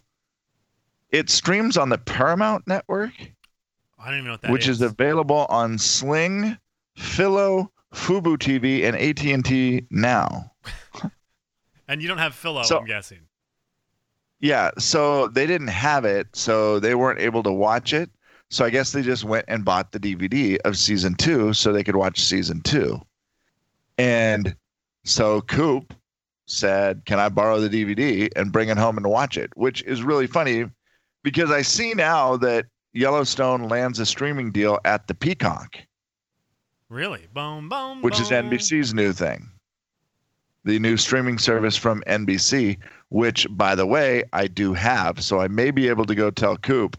it 1.11 1.31
streams 1.31 1.77
on 1.77 1.89
the 1.89 1.99
Paramount 1.99 2.67
Network, 2.67 3.13
I 3.99 4.07
don't 4.11 4.15
even 4.15 4.25
know 4.27 4.33
what 4.33 4.43
that 4.43 4.51
which 4.51 4.69
is 4.69 4.83
available 4.83 5.47
on 5.49 5.79
Sling, 5.79 6.59
Philo, 6.97 7.71
Fubo 7.95 8.37
TV, 8.37 8.85
and 8.85 8.97
AT 8.97 9.25
and 9.25 9.45
T 9.45 9.87
now. 9.91 10.53
and 11.89 12.03
you 12.03 12.09
don't 12.09 12.19
have 12.19 12.35
Philo, 12.35 12.63
So- 12.65 12.81
I'm 12.81 12.87
guessing. 12.87 13.21
Yeah, 14.41 14.71
so 14.79 15.29
they 15.29 15.47
didn't 15.47 15.69
have 15.69 16.05
it, 16.05 16.29
so 16.35 16.79
they 16.79 16.95
weren't 16.95 17.21
able 17.21 17.43
to 17.43 17.53
watch 17.53 17.93
it. 17.93 18.11
So 18.51 18.65
I 18.65 18.71
guess 18.71 18.93
they 18.93 19.03
just 19.03 19.25
went 19.25 19.45
and 19.49 19.65
bought 19.65 19.93
the 19.93 20.01
DVD 20.01 20.59
of 20.65 20.79
season 20.79 21.15
two 21.15 21.53
so 21.53 21.73
they 21.73 21.85
could 21.85 21.97
watch 21.97 22.21
season 22.21 22.61
two. 22.63 23.01
And 23.99 24.55
so 25.05 25.41
Coop 25.43 25.93
said, 26.47 27.03
Can 27.05 27.19
I 27.19 27.29
borrow 27.29 27.61
the 27.61 27.69
DVD 27.69 28.31
and 28.37 28.53
bring 28.53 28.69
it 28.69 28.79
home 28.79 28.97
and 28.97 29.07
watch 29.07 29.37
it? 29.37 29.51
Which 29.57 29.83
is 29.83 30.03
really 30.03 30.27
funny 30.27 30.67
because 31.23 31.51
I 31.51 31.63
see 31.63 31.93
now 31.95 32.37
that 32.39 32.67
Yellowstone 32.93 33.69
lands 33.69 33.99
a 33.99 34.07
streaming 34.07 34.51
deal 34.51 34.79
at 34.85 35.09
the 35.09 35.15
Peacock, 35.15 35.77
Really? 36.89 37.27
Boom, 37.35 37.69
boom, 37.69 38.01
which 38.01 38.19
is. 38.19 38.31
NBC's 38.31 38.95
new 38.95 39.13
thing. 39.13 39.51
The 40.65 40.79
new 40.79 40.97
streaming 40.97 41.39
service 41.39 41.77
from 41.77 42.03
NBC, 42.07 42.79
which, 43.11 43.47
by 43.51 43.75
the 43.75 43.87
way, 43.87 44.25
I 44.33 44.47
do 44.47 44.75
have. 44.75 45.23
So 45.23 45.41
I 45.41 45.49
may 45.49 45.71
be 45.71 45.89
able 45.89 46.05
to 46.07 46.15
go 46.15 46.31
tell 46.31 46.57
Coop 46.57 46.97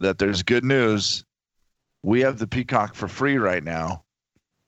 that 0.00 0.18
there's 0.18 0.42
good 0.42 0.64
news. 0.64 1.24
We 2.02 2.20
have 2.20 2.38
the 2.38 2.46
Peacock 2.46 2.94
for 2.94 3.08
free 3.08 3.38
right 3.38 3.64
now. 3.64 4.04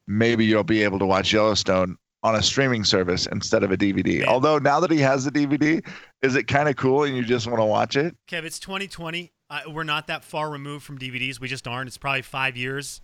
Maybe 0.07 0.45
you'll 0.45 0.65
be 0.65 0.83
able 0.83 0.99
to 1.01 1.07
watch 1.07 1.33
Yellowstone 1.33 1.97
on 2.23 2.35
a 2.35 2.43
streaming 2.43 2.85
service 2.85 3.27
instead 3.27 3.63
of 3.63 3.71
a 3.71 3.77
DVD. 3.77 4.21
Man. 4.21 4.29
Although 4.29 4.59
now 4.59 4.81
that 4.81 4.91
he 4.91 4.99
has 4.99 5.25
the 5.25 5.31
DVD, 5.31 5.87
is 6.23 6.35
it 6.35 6.45
kind 6.45 6.69
of 6.69 6.77
cool 6.77 7.05
and 7.05 7.17
you 7.17 7.25
just 7.25 7.47
want 7.47 7.61
to 7.61 7.65
watch 7.65 7.97
it? 7.97 8.17
Kev, 8.29 8.45
it's 8.45 8.59
2020. 8.59 9.33
Uh, 9.49 9.61
we're 9.69 9.85
not 9.85 10.09
that 10.09 10.25
far 10.25 10.51
removed 10.51 10.85
from 10.85 10.99
DVDs. 10.99 11.39
We 11.39 11.47
just 11.49 11.69
aren't. 11.69 11.87
It's 11.89 11.99
probably 11.99 12.23
five 12.23 12.57
years, 12.57 13.01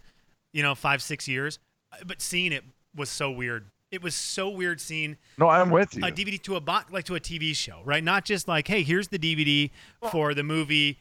you 0.53 0.63
know, 0.63 0.75
five, 0.75 1.03
six 1.03 1.29
years. 1.29 1.59
But 2.05 2.21
seeing 2.21 2.53
it 2.53 2.65
was 2.97 3.11
so 3.11 3.31
weird. 3.31 3.67
It 3.93 4.03
was 4.03 4.15
so 4.15 4.49
weird 4.49 4.81
seeing 4.81 5.19
No, 5.37 5.49
I'm 5.51 5.71
with 5.71 5.95
you. 5.95 6.03
a 6.03 6.11
DVD 6.11 6.43
to 6.45 6.57
a 6.57 6.61
box, 6.61 6.91
like 6.91 7.05
to 7.05 7.15
a 7.15 7.21
TV 7.21 7.55
show, 7.55 7.83
right? 7.85 8.03
Not 8.03 8.25
just 8.25 8.49
like, 8.49 8.67
hey, 8.67 8.83
here's 8.83 9.09
the 9.09 9.19
DVD 9.19 9.71
for 10.11 10.33
the 10.33 10.43
movie 10.43 10.99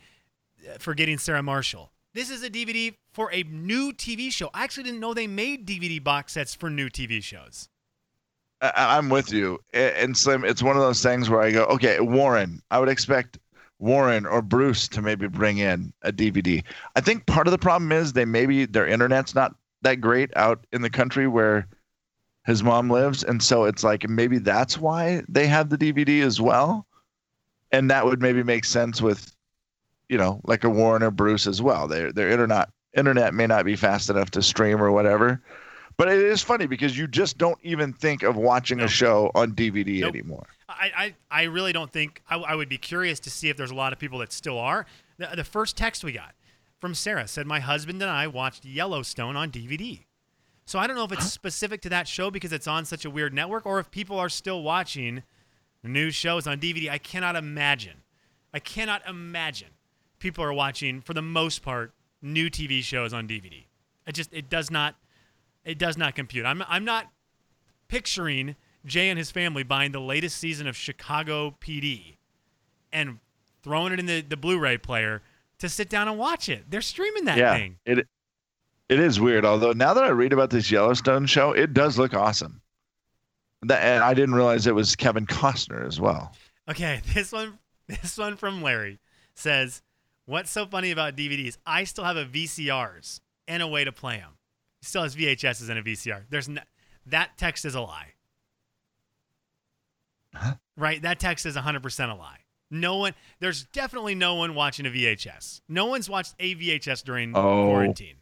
uh, 0.69 0.73
Forgetting 0.77 1.17
Sarah 1.17 1.41
Marshall. 1.41 1.89
This 2.13 2.29
is 2.29 2.43
a 2.43 2.49
DVD 2.49 2.93
for 3.13 3.31
a 3.31 3.43
new 3.43 3.93
TV 3.93 4.29
show. 4.29 4.49
I 4.53 4.65
actually 4.65 4.83
didn't 4.83 4.99
know 4.99 5.13
they 5.13 5.25
made 5.25 5.65
DVD 5.65 6.03
box 6.03 6.33
sets 6.33 6.53
for 6.53 6.69
new 6.69 6.89
TV 6.89 7.23
shows. 7.23 7.69
I- 8.59 8.97
I'm 8.97 9.07
with 9.07 9.31
you. 9.31 9.59
And 9.73 10.15
Slim, 10.15 10.43
it's 10.43 10.61
one 10.61 10.75
of 10.75 10.81
those 10.81 11.01
things 11.01 11.29
where 11.29 11.41
I 11.41 11.51
go, 11.51 11.63
okay, 11.67 12.01
Warren, 12.01 12.61
I 12.71 12.79
would 12.79 12.89
expect 12.89 13.39
Warren 13.79 14.25
or 14.25 14.41
Bruce 14.41 14.89
to 14.89 15.01
maybe 15.01 15.27
bring 15.29 15.59
in 15.59 15.93
a 16.01 16.11
DVD. 16.11 16.61
I 16.97 16.99
think 17.01 17.25
part 17.25 17.47
of 17.47 17.51
the 17.51 17.57
problem 17.57 17.93
is 17.93 18.11
they 18.11 18.25
maybe 18.25 18.65
their 18.65 18.85
internet's 18.85 19.33
not 19.33 19.55
that 19.81 19.95
great 20.01 20.29
out 20.35 20.67
in 20.73 20.81
the 20.81 20.89
country 20.89 21.25
where 21.27 21.65
his 22.45 22.63
mom 22.63 22.89
lives. 22.89 23.23
And 23.23 23.41
so 23.41 23.65
it's 23.65 23.83
like 23.83 24.07
maybe 24.09 24.37
that's 24.39 24.77
why 24.77 25.23
they 25.29 25.47
have 25.47 25.69
the 25.69 25.77
DVD 25.77 26.23
as 26.23 26.41
well. 26.41 26.87
And 27.71 27.89
that 27.89 28.05
would 28.05 28.21
maybe 28.21 28.43
make 28.43 28.65
sense 28.65 29.01
with, 29.01 29.33
you 30.09 30.17
know, 30.17 30.41
like 30.43 30.63
a 30.63 30.69
Warren 30.69 31.03
or 31.03 31.11
Bruce 31.11 31.47
as 31.47 31.61
well. 31.61 31.87
Their 31.87 32.11
their 32.11 32.29
internet 32.29 32.69
internet 32.95 33.33
may 33.33 33.47
not 33.47 33.65
be 33.65 33.75
fast 33.75 34.09
enough 34.09 34.31
to 34.31 34.41
stream 34.41 34.81
or 34.81 34.91
whatever. 34.91 35.41
But 35.97 36.07
it 36.07 36.19
is 36.19 36.41
funny 36.41 36.67
because 36.67 36.97
you 36.97 37.07
just 37.07 37.37
don't 37.37 37.59
even 37.61 37.93
think 37.93 38.23
of 38.23 38.35
watching 38.35 38.79
a 38.79 38.87
show 38.87 39.29
on 39.35 39.51
DVD 39.51 39.99
Nope. 40.01 40.09
anymore. 40.09 40.47
I, 40.67 40.91
I, 40.97 41.15
I 41.29 41.43
really 41.43 41.73
don't 41.73 41.91
think 41.91 42.21
I, 42.29 42.37
I 42.37 42.55
would 42.55 42.69
be 42.69 42.77
curious 42.77 43.19
to 43.21 43.29
see 43.29 43.49
if 43.49 43.57
there's 43.57 43.71
a 43.71 43.75
lot 43.75 43.93
of 43.93 43.99
people 43.99 44.19
that 44.19 44.33
still 44.33 44.57
are. 44.57 44.85
The, 45.17 45.29
the 45.35 45.43
first 45.43 45.77
text 45.77 46.03
we 46.03 46.11
got 46.13 46.33
from 46.79 46.95
Sarah 46.95 47.27
said, 47.27 47.45
My 47.45 47.59
husband 47.59 48.01
and 48.01 48.09
I 48.09 48.27
watched 48.27 48.65
Yellowstone 48.65 49.35
on 49.35 49.51
DVD. 49.51 50.05
So 50.65 50.79
I 50.79 50.87
don't 50.87 50.95
know 50.95 51.03
if 51.03 51.11
it's 51.11 51.31
specific 51.31 51.81
to 51.81 51.89
that 51.89 52.07
show 52.07 52.31
because 52.31 52.53
it's 52.53 52.67
on 52.67 52.85
such 52.85 53.03
a 53.03 53.09
weird 53.09 53.33
network 53.33 53.65
or 53.65 53.79
if 53.79 53.91
people 53.91 54.17
are 54.19 54.29
still 54.29 54.63
watching 54.63 55.23
new 55.83 56.11
shows 56.11 56.47
on 56.47 56.59
DVD. 56.59 56.89
I 56.89 56.97
cannot 56.97 57.35
imagine. 57.35 58.03
I 58.53 58.59
cannot 58.59 59.01
imagine 59.07 59.69
people 60.19 60.43
are 60.43 60.53
watching, 60.53 61.01
for 61.01 61.13
the 61.13 61.21
most 61.21 61.61
part, 61.61 61.93
new 62.21 62.49
TV 62.49 62.83
shows 62.83 63.13
on 63.13 63.27
DVD. 63.27 63.65
It 64.07 64.13
just, 64.13 64.31
it 64.33 64.49
does 64.49 64.69
not, 64.69 64.95
it 65.65 65.77
does 65.77 65.97
not 65.97 66.15
compute. 66.15 66.45
I'm, 66.45 66.63
I'm 66.67 66.85
not 66.85 67.07
picturing 67.87 68.55
Jay 68.85 69.09
and 69.09 69.17
his 69.17 69.31
family 69.31 69.63
buying 69.63 69.91
the 69.91 70.01
latest 70.01 70.37
season 70.37 70.67
of 70.67 70.75
Chicago 70.75 71.55
PD 71.59 72.17
and 72.91 73.19
throwing 73.63 73.93
it 73.93 73.99
in 73.99 74.05
the, 74.05 74.21
the 74.21 74.37
Blu-ray 74.37 74.77
player 74.77 75.21
to 75.59 75.69
sit 75.69 75.89
down 75.89 76.07
and 76.07 76.17
watch 76.17 76.49
it. 76.49 76.65
They're 76.69 76.81
streaming 76.81 77.25
that 77.25 77.37
yeah, 77.37 77.55
thing. 77.55 77.77
it 77.85 78.07
it 78.91 78.99
is 78.99 79.19
weird. 79.19 79.45
Although 79.45 79.71
now 79.71 79.93
that 79.93 80.03
I 80.03 80.09
read 80.09 80.33
about 80.33 80.49
this 80.49 80.69
Yellowstone 80.69 81.25
show, 81.25 81.51
it 81.53 81.73
does 81.73 81.97
look 81.97 82.13
awesome. 82.13 82.61
That, 83.63 83.81
and 83.81 84.03
I 84.03 84.13
didn't 84.13 84.35
realize 84.35 84.67
it 84.67 84.75
was 84.75 84.95
Kevin 84.95 85.25
Costner 85.25 85.87
as 85.87 85.99
well. 85.99 86.33
Okay, 86.69 87.01
this 87.13 87.31
one 87.31 87.57
this 87.87 88.17
one 88.17 88.35
from 88.37 88.61
Larry 88.61 88.99
says, 89.35 89.81
"What's 90.25 90.51
so 90.51 90.65
funny 90.65 90.91
about 90.91 91.15
DVDs? 91.15 91.57
I 91.65 91.85
still 91.85 92.03
have 92.03 92.17
a 92.17 92.25
VCRs 92.25 93.21
and 93.47 93.63
a 93.63 93.67
way 93.67 93.83
to 93.83 93.91
play 93.91 94.17
them. 94.17 94.37
He 94.81 94.85
still 94.85 95.03
has 95.03 95.15
VHSs 95.15 95.69
and 95.69 95.79
a 95.79 95.83
VCR. 95.83 96.23
There's 96.29 96.49
no, 96.49 96.61
that 97.07 97.37
text 97.37 97.65
is 97.65 97.75
a 97.75 97.81
lie. 97.81 98.13
Right? 100.77 101.01
That 101.01 101.19
text 101.19 101.45
is 101.45 101.55
100% 101.55 102.11
a 102.11 102.15
lie. 102.15 102.37
No 102.73 102.97
one 102.97 103.13
there's 103.39 103.65
definitely 103.65 104.15
no 104.15 104.35
one 104.35 104.55
watching 104.55 104.85
a 104.85 104.89
VHS. 104.89 105.61
No 105.67 105.87
one's 105.87 106.09
watched 106.09 106.35
a 106.39 106.55
VHS 106.55 107.03
during 107.03 107.35
Oh. 107.35 107.67
quarantine. 107.67 108.15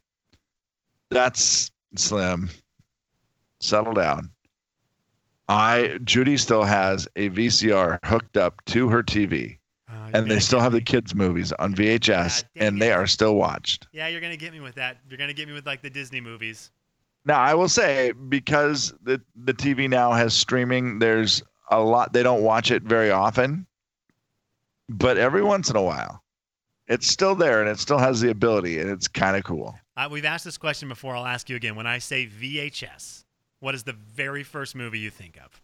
That's 1.10 1.72
slim. 1.96 2.50
Settle 3.60 3.94
down. 3.94 4.32
I 5.48 6.00
Judy 6.04 6.38
still 6.38 6.64
has 6.64 7.08
a 7.16 7.30
VCR 7.30 8.00
hooked 8.06 8.38
up 8.38 8.64
to 8.66 8.88
her 8.90 9.02
TV, 9.02 9.58
Oh, 9.90 9.94
ah, 9.96 10.10
and 10.14 10.30
they 10.30 10.40
still 10.40 10.60
have 10.60 10.72
the 10.72 10.82
kids' 10.82 11.16
movies 11.16 11.52
on 11.54 11.74
VHS, 11.74 12.44
and 12.56 12.80
they 12.80 12.92
are 12.92 13.08
still 13.08 13.36
watched. 13.36 13.88
Yeah, 13.92 14.08
you're 14.08 14.22
gonna 14.22 14.38
get 14.38 14.54
me 14.54 14.60
with 14.60 14.76
that. 14.76 14.98
You're 15.10 15.18
gonna 15.18 15.34
get 15.34 15.48
me 15.48 15.54
with 15.56 15.66
like 15.66 15.82
the 15.82 15.90
Disney 15.90 16.22
movies. 16.22 16.72
Now, 17.26 17.40
I 17.40 17.56
will 17.56 17.68
say 17.68 18.12
because 18.12 18.94
the 19.02 19.20
the 19.36 19.54
TV 19.54 19.90
now 19.90 20.12
has 20.12 20.36
streaming, 20.36 21.00
there's 21.00 21.42
a 21.72 21.80
lot 21.80 22.14
they 22.14 22.24
don't 22.24 22.44
watch 22.44 22.70
it 22.70 22.84
very 22.84 23.10
often, 23.10 23.66
but 24.88 25.18
every 25.18 25.42
once 25.42 25.72
in 25.72 25.76
a 25.76 25.82
while, 25.82 26.24
it's 26.88 27.08
still 27.08 27.34
there 27.34 27.60
and 27.60 27.70
it 27.70 27.80
still 27.80 27.98
has 27.98 28.22
the 28.22 28.30
ability, 28.30 28.80
and 28.80 28.90
it's 28.90 29.08
kind 29.08 29.36
of 29.36 29.44
cool. 29.44 29.76
Uh, 30.00 30.08
we've 30.10 30.24
asked 30.24 30.46
this 30.46 30.58
question 30.58 30.88
before. 30.88 31.14
I'll 31.14 31.26
ask 31.26 31.50
you 31.50 31.58
again. 31.58 31.76
When 31.76 31.86
I 31.86 31.98
say 31.98 32.26
VHS, 32.26 33.26
what 33.60 33.76
is 33.76 33.84
the 33.84 33.92
very 33.92 34.44
first 34.44 34.74
movie 34.74 35.00
you 35.00 35.10
think 35.10 35.38
of? 35.44 35.62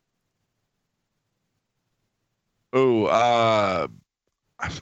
Oh, 2.73 3.05
uh, 3.05 3.87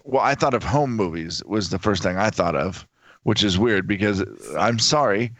well, 0.03 0.23
I 0.23 0.33
thought 0.33 0.55
of 0.55 0.63
home 0.63 0.95
movies 0.95 1.43
was 1.45 1.69
the 1.69 1.77
first 1.77 2.01
thing 2.01 2.17
I 2.17 2.31
thought 2.31 2.55
of, 2.55 2.87
which 3.21 3.43
is 3.43 3.59
weird 3.59 3.87
because 3.87 4.23
I'm 4.57 4.79
sorry, 4.79 5.31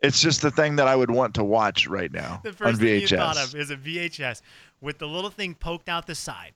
it's 0.00 0.20
just 0.20 0.42
the 0.42 0.52
thing 0.52 0.76
that 0.76 0.86
I 0.86 0.94
would 0.94 1.10
want 1.10 1.34
to 1.34 1.42
watch 1.42 1.88
right 1.88 2.12
now 2.12 2.40
The 2.44 2.50
on 2.50 2.54
first 2.54 2.80
thing 2.80 3.00
VHS. 3.00 3.10
you 3.10 3.16
thought 3.16 3.36
of 3.36 3.56
is 3.56 3.70
a 3.72 3.76
VHS 3.76 4.42
with 4.80 4.98
the 4.98 5.08
little 5.08 5.30
thing 5.30 5.56
poked 5.56 5.88
out 5.88 6.06
the 6.06 6.14
side, 6.14 6.52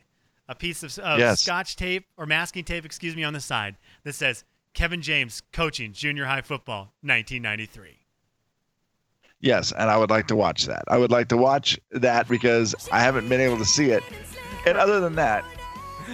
a 0.48 0.54
piece 0.54 0.84
of, 0.84 0.96
of 1.00 1.18
Yes. 1.18 1.40
scotch 1.40 1.74
tape 1.74 2.06
or 2.16 2.24
masking 2.24 2.62
tape, 2.62 2.84
excuse 2.84 3.16
me, 3.16 3.24
on 3.24 3.32
the 3.32 3.40
side 3.40 3.76
that 4.04 4.14
says 4.14 4.44
Kevin 4.80 5.02
James 5.02 5.42
coaching 5.52 5.92
junior 5.92 6.24
high 6.24 6.40
football, 6.40 6.94
1993. 7.02 7.98
Yes, 9.40 9.72
and 9.72 9.90
I 9.90 9.98
would 9.98 10.08
like 10.08 10.26
to 10.28 10.36
watch 10.36 10.64
that. 10.64 10.84
I 10.88 10.96
would 10.96 11.10
like 11.10 11.28
to 11.28 11.36
watch 11.36 11.78
that 11.90 12.26
because 12.28 12.74
I 12.90 13.00
haven't 13.00 13.28
been 13.28 13.42
able 13.42 13.58
to 13.58 13.64
see 13.66 13.90
it. 13.90 14.02
And 14.64 14.78
other 14.78 14.98
than 15.00 15.16
that, 15.16 15.44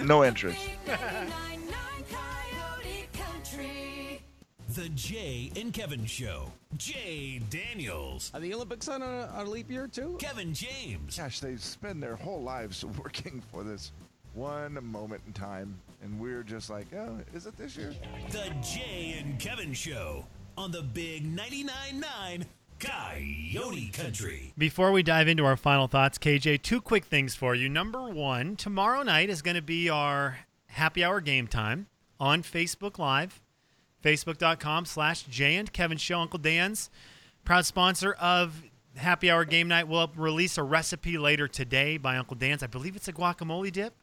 no 0.03 0.25
interest. 0.25 0.59
The 4.67 4.89
Jay 4.89 5.49
and 5.55 5.71
Kevin 5.71 6.05
Show. 6.05 6.51
Jay 6.75 7.39
Daniels. 7.49 8.31
Are 8.33 8.41
the 8.41 8.53
Olympics 8.53 8.89
on 8.89 9.01
a, 9.01 9.27
on 9.27 9.45
a 9.45 9.49
leap 9.49 9.71
year 9.71 9.87
too? 9.87 10.17
Kevin 10.19 10.53
James. 10.53 11.17
Gosh, 11.17 11.39
they 11.39 11.55
spend 11.55 12.03
their 12.03 12.17
whole 12.17 12.43
lives 12.43 12.83
working 13.01 13.41
for 13.49 13.63
this 13.63 13.93
one 14.37 14.77
moment 14.83 15.21
in 15.25 15.33
time, 15.33 15.75
and 16.03 16.19
we're 16.19 16.43
just 16.43 16.69
like, 16.69 16.85
oh, 16.93 17.17
is 17.33 17.47
it 17.47 17.57
this 17.57 17.75
year? 17.75 17.93
The 18.29 18.53
Jay 18.61 19.17
and 19.19 19.39
Kevin 19.39 19.73
Show 19.73 20.25
on 20.55 20.71
the 20.71 20.83
Big 20.83 21.25
99.9 21.25 21.93
9 21.93 22.45
Coyote 22.79 23.89
Country. 23.89 24.53
Before 24.55 24.91
we 24.91 25.01
dive 25.01 25.27
into 25.27 25.43
our 25.43 25.57
final 25.57 25.87
thoughts, 25.87 26.19
KJ, 26.19 26.61
two 26.61 26.79
quick 26.79 27.05
things 27.05 27.33
for 27.33 27.55
you. 27.55 27.67
Number 27.67 28.07
one, 28.07 28.55
tomorrow 28.55 29.01
night 29.01 29.31
is 29.31 29.41
going 29.41 29.55
to 29.55 29.61
be 29.63 29.89
our 29.89 30.37
happy 30.67 31.03
hour 31.03 31.19
game 31.19 31.47
time 31.47 31.87
on 32.19 32.43
Facebook 32.43 32.99
Live, 32.99 33.41
Facebook.com 34.03 34.85
slash 34.85 35.23
Jay 35.23 35.55
and 35.55 35.73
Kevin 35.73 35.97
Show. 35.97 36.19
Uncle 36.19 36.37
Dan's 36.37 36.91
proud 37.43 37.65
sponsor 37.65 38.13
of 38.13 38.61
Happy 38.95 39.31
Hour 39.31 39.45
Game 39.45 39.67
Night. 39.67 39.87
We'll 39.87 40.11
release 40.15 40.59
a 40.59 40.63
recipe 40.63 41.17
later 41.17 41.47
today 41.47 41.97
by 41.97 42.17
Uncle 42.17 42.35
Dan's. 42.35 42.61
I 42.61 42.67
believe 42.67 42.95
it's 42.95 43.07
a 43.07 43.13
guacamole 43.13 43.71
dip. 43.71 43.95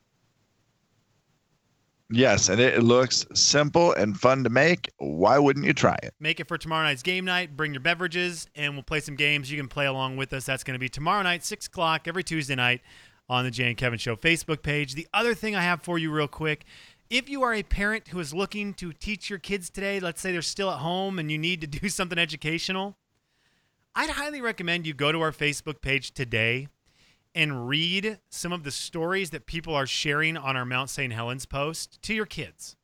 Yes, 2.15 2.49
and 2.49 2.61
it, 2.61 2.83
looks 2.83 3.27
simple 3.35 3.93
and 3.93 4.19
fun 4.19 4.45
to 4.45 4.51
make. 4.51 4.91
Why 4.99 5.39
wouldn't 5.39 5.67
you 5.67 5.73
try 5.73 5.97
it? 6.03 6.15
Make 6.21 6.41
it 6.41 6.49
for 6.49 6.57
tomorrow 6.57 6.85
night's 6.85 7.03
game 7.03 7.25
night. 7.25 7.57
Bring 7.57 7.73
your 7.73 7.81
beverages, 7.81 8.47
and 8.55 8.75
we'll 8.75 8.83
play 8.83 9.01
some 9.01 9.17
games. 9.17 9.51
You 9.51 9.57
can 9.57 9.69
play 9.69 9.87
along 9.87 10.17
with 10.17 10.33
us. 10.33 10.45
That's 10.45 10.65
going 10.65 10.75
to 10.75 10.81
be 10.81 10.89
tomorrow 10.89 11.23
night, 11.23 11.45
6 11.45 11.67
o'clock, 11.67 12.07
every 12.07 12.23
Tuesday 12.23 12.55
night 12.55 12.83
on 13.29 13.45
the 13.45 13.51
Jay 13.51 13.69
and 13.69 13.77
Kevin 13.77 13.99
Show 13.99 14.17
Facebook 14.17 14.63
page. 14.63 14.95
The 14.95 15.09
other 15.13 15.35
thing 15.35 15.57
I 15.57 15.63
have 15.63 15.83
for 15.83 15.99
you, 15.99 16.11
real 16.11 16.29
quick 16.29 16.65
if 17.11 17.29
you 17.29 17.43
are 17.43 17.55
a 17.55 17.63
parent 17.63 18.09
who 18.09 18.19
is 18.19 18.35
looking 18.35 18.75
to 18.75 18.93
teach 18.93 19.29
your 19.29 19.39
kids 19.39 19.71
today, 19.71 20.01
let's 20.01 20.21
say 20.21 20.33
they're 20.33 20.43
still 20.43 20.71
at 20.71 20.79
home 20.79 21.19
and 21.19 21.31
you 21.31 21.39
need 21.39 21.61
to 21.61 21.67
do 21.81 21.89
something 21.89 22.19
educational, 22.19 22.97
I'd 23.95 24.11
highly 24.11 24.41
recommend 24.41 24.87
you 24.87 24.95
go 24.95 25.13
to 25.13 25.21
our 25.21 25.33
Facebook 25.33 25.81
page 25.81 26.13
today 26.13 26.69
and 27.35 27.69
read 27.69 28.19
some 28.31 28.53
of 28.53 28.63
the 28.63 28.71
stories 28.71 29.31
that 29.31 29.47
people 29.47 29.75
are 29.75 29.87
sharing 29.87 30.37
on 30.37 30.57
our 30.57 30.65
Mount 30.65 30.91
St. 30.91 31.13
Helens 31.13 31.47
post 31.47 32.01
to 32.03 32.15
your 32.15 32.27
kids 32.27 32.77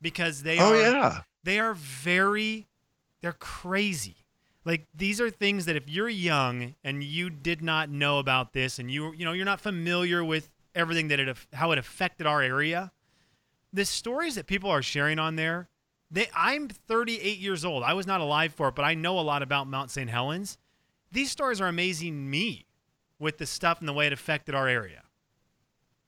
because 0.00 0.42
they 0.42 0.58
Oh 0.58 0.72
are 0.72 0.76
yeah. 0.80 1.20
they 1.44 1.58
are 1.58 1.74
very 1.74 2.68
they're 3.20 3.32
crazy 3.32 4.16
like 4.64 4.86
these 4.94 5.20
are 5.20 5.30
things 5.30 5.64
that 5.64 5.76
if 5.76 5.88
you're 5.88 6.08
young 6.08 6.74
and 6.84 7.02
you 7.02 7.30
did 7.30 7.62
not 7.62 7.88
know 7.88 8.18
about 8.18 8.52
this 8.52 8.78
and 8.78 8.90
you 8.90 9.12
you 9.14 9.24
know 9.24 9.32
you're 9.32 9.44
not 9.44 9.60
familiar 9.60 10.22
with 10.22 10.50
everything 10.74 11.08
that 11.08 11.18
it 11.18 11.36
how 11.52 11.72
it 11.72 11.78
affected 11.78 12.26
our 12.26 12.42
area 12.42 12.92
the 13.72 13.84
stories 13.84 14.36
that 14.36 14.46
people 14.46 14.70
are 14.70 14.82
sharing 14.82 15.18
on 15.18 15.36
there 15.36 15.68
they 16.10 16.28
I'm 16.34 16.68
38 16.68 17.38
years 17.38 17.64
old 17.64 17.82
I 17.82 17.94
was 17.94 18.06
not 18.06 18.20
alive 18.20 18.52
for 18.54 18.68
it 18.68 18.74
but 18.74 18.84
I 18.84 18.94
know 18.94 19.18
a 19.18 19.22
lot 19.22 19.42
about 19.42 19.66
Mount 19.66 19.90
St. 19.90 20.08
Helens 20.08 20.58
these 21.10 21.30
stories 21.30 21.60
are 21.60 21.68
amazing 21.68 22.30
me 22.30 22.66
with 23.18 23.38
the 23.38 23.46
stuff 23.46 23.80
and 23.80 23.88
the 23.88 23.92
way 23.92 24.06
it 24.06 24.12
affected 24.12 24.54
our 24.54 24.68
area 24.68 25.02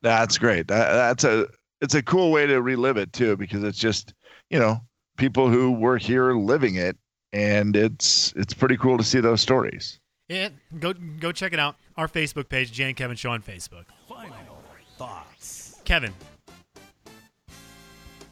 That's 0.03 0.39
great. 0.39 0.69
That, 0.69 0.93
that's 0.93 1.25
a 1.25 1.47
it's 1.81 1.95
a 1.95 2.03
cool 2.03 2.31
way 2.31 2.47
to 2.47 2.61
relive 2.63 2.97
it 2.97 3.13
too 3.13 3.37
because 3.37 3.63
it's 3.65 3.79
just 3.79 4.15
you 4.51 4.59
know 4.59 4.81
people 5.17 5.49
who 5.51 5.73
were 5.73 5.99
here 5.99 6.33
living 6.33 6.77
it, 6.77 6.97
and 7.33 7.77
it's 7.77 8.33
it's 8.37 8.55
pretty 8.55 8.77
cool 8.77 8.97
to 8.99 9.05
see 9.05 9.21
those 9.21 9.41
stories. 9.41 10.01
yeah 10.29 10.49
go 10.79 10.93
go 10.93 11.33
check 11.33 11.53
it 11.53 11.59
out 11.59 11.77
our 11.97 12.09
Facebook 12.09 12.49
page 12.49 12.73
Jay 12.73 12.85
and 12.85 12.97
Kevin 12.97 13.17
Show 13.17 13.31
on 13.31 13.43
Facebook 13.43 13.85
Final 14.09 14.63
thoughts. 14.97 15.81
Kevin, 15.85 16.13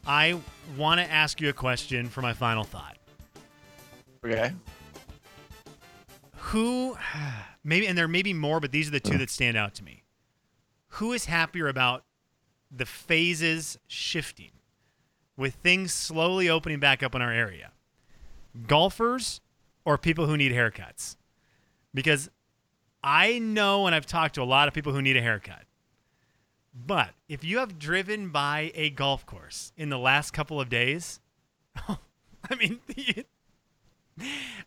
I 0.06 0.38
want 0.76 1.00
to 1.00 1.10
ask 1.10 1.40
you 1.40 1.48
a 1.48 1.52
question 1.52 2.08
for 2.08 2.22
my 2.22 2.32
final 2.32 2.64
thought. 2.64 2.96
Okay. 4.24 4.52
Who, 6.48 6.96
maybe, 7.64 7.86
and 7.86 7.96
there 7.96 8.08
may 8.08 8.22
be 8.22 8.32
more, 8.32 8.60
but 8.60 8.72
these 8.72 8.88
are 8.88 8.92
the 8.92 9.00
two 9.00 9.18
that 9.18 9.30
stand 9.30 9.56
out 9.56 9.74
to 9.74 9.84
me. 9.84 10.04
Who 10.92 11.12
is 11.12 11.26
happier 11.26 11.68
about 11.68 12.04
the 12.70 12.86
phases 12.86 13.78
shifting 13.86 14.52
with 15.36 15.54
things 15.54 15.92
slowly 15.92 16.48
opening 16.48 16.80
back 16.80 17.02
up 17.02 17.14
in 17.14 17.22
our 17.22 17.32
area? 17.32 17.72
Golfers 18.66 19.40
or 19.84 19.98
people 19.98 20.26
who 20.26 20.36
need 20.36 20.52
haircuts? 20.52 21.16
Because 21.92 22.30
I 23.02 23.38
know 23.38 23.86
and 23.86 23.94
I've 23.94 24.06
talked 24.06 24.34
to 24.36 24.42
a 24.42 24.44
lot 24.44 24.68
of 24.68 24.74
people 24.74 24.92
who 24.92 25.02
need 25.02 25.16
a 25.16 25.22
haircut. 25.22 25.64
But 26.74 27.10
if 27.28 27.44
you 27.44 27.58
have 27.58 27.78
driven 27.78 28.30
by 28.30 28.72
a 28.74 28.90
golf 28.90 29.26
course 29.26 29.72
in 29.76 29.90
the 29.90 29.98
last 29.98 30.30
couple 30.30 30.60
of 30.60 30.68
days, 30.68 31.20
I 31.76 32.54
mean, 32.58 32.80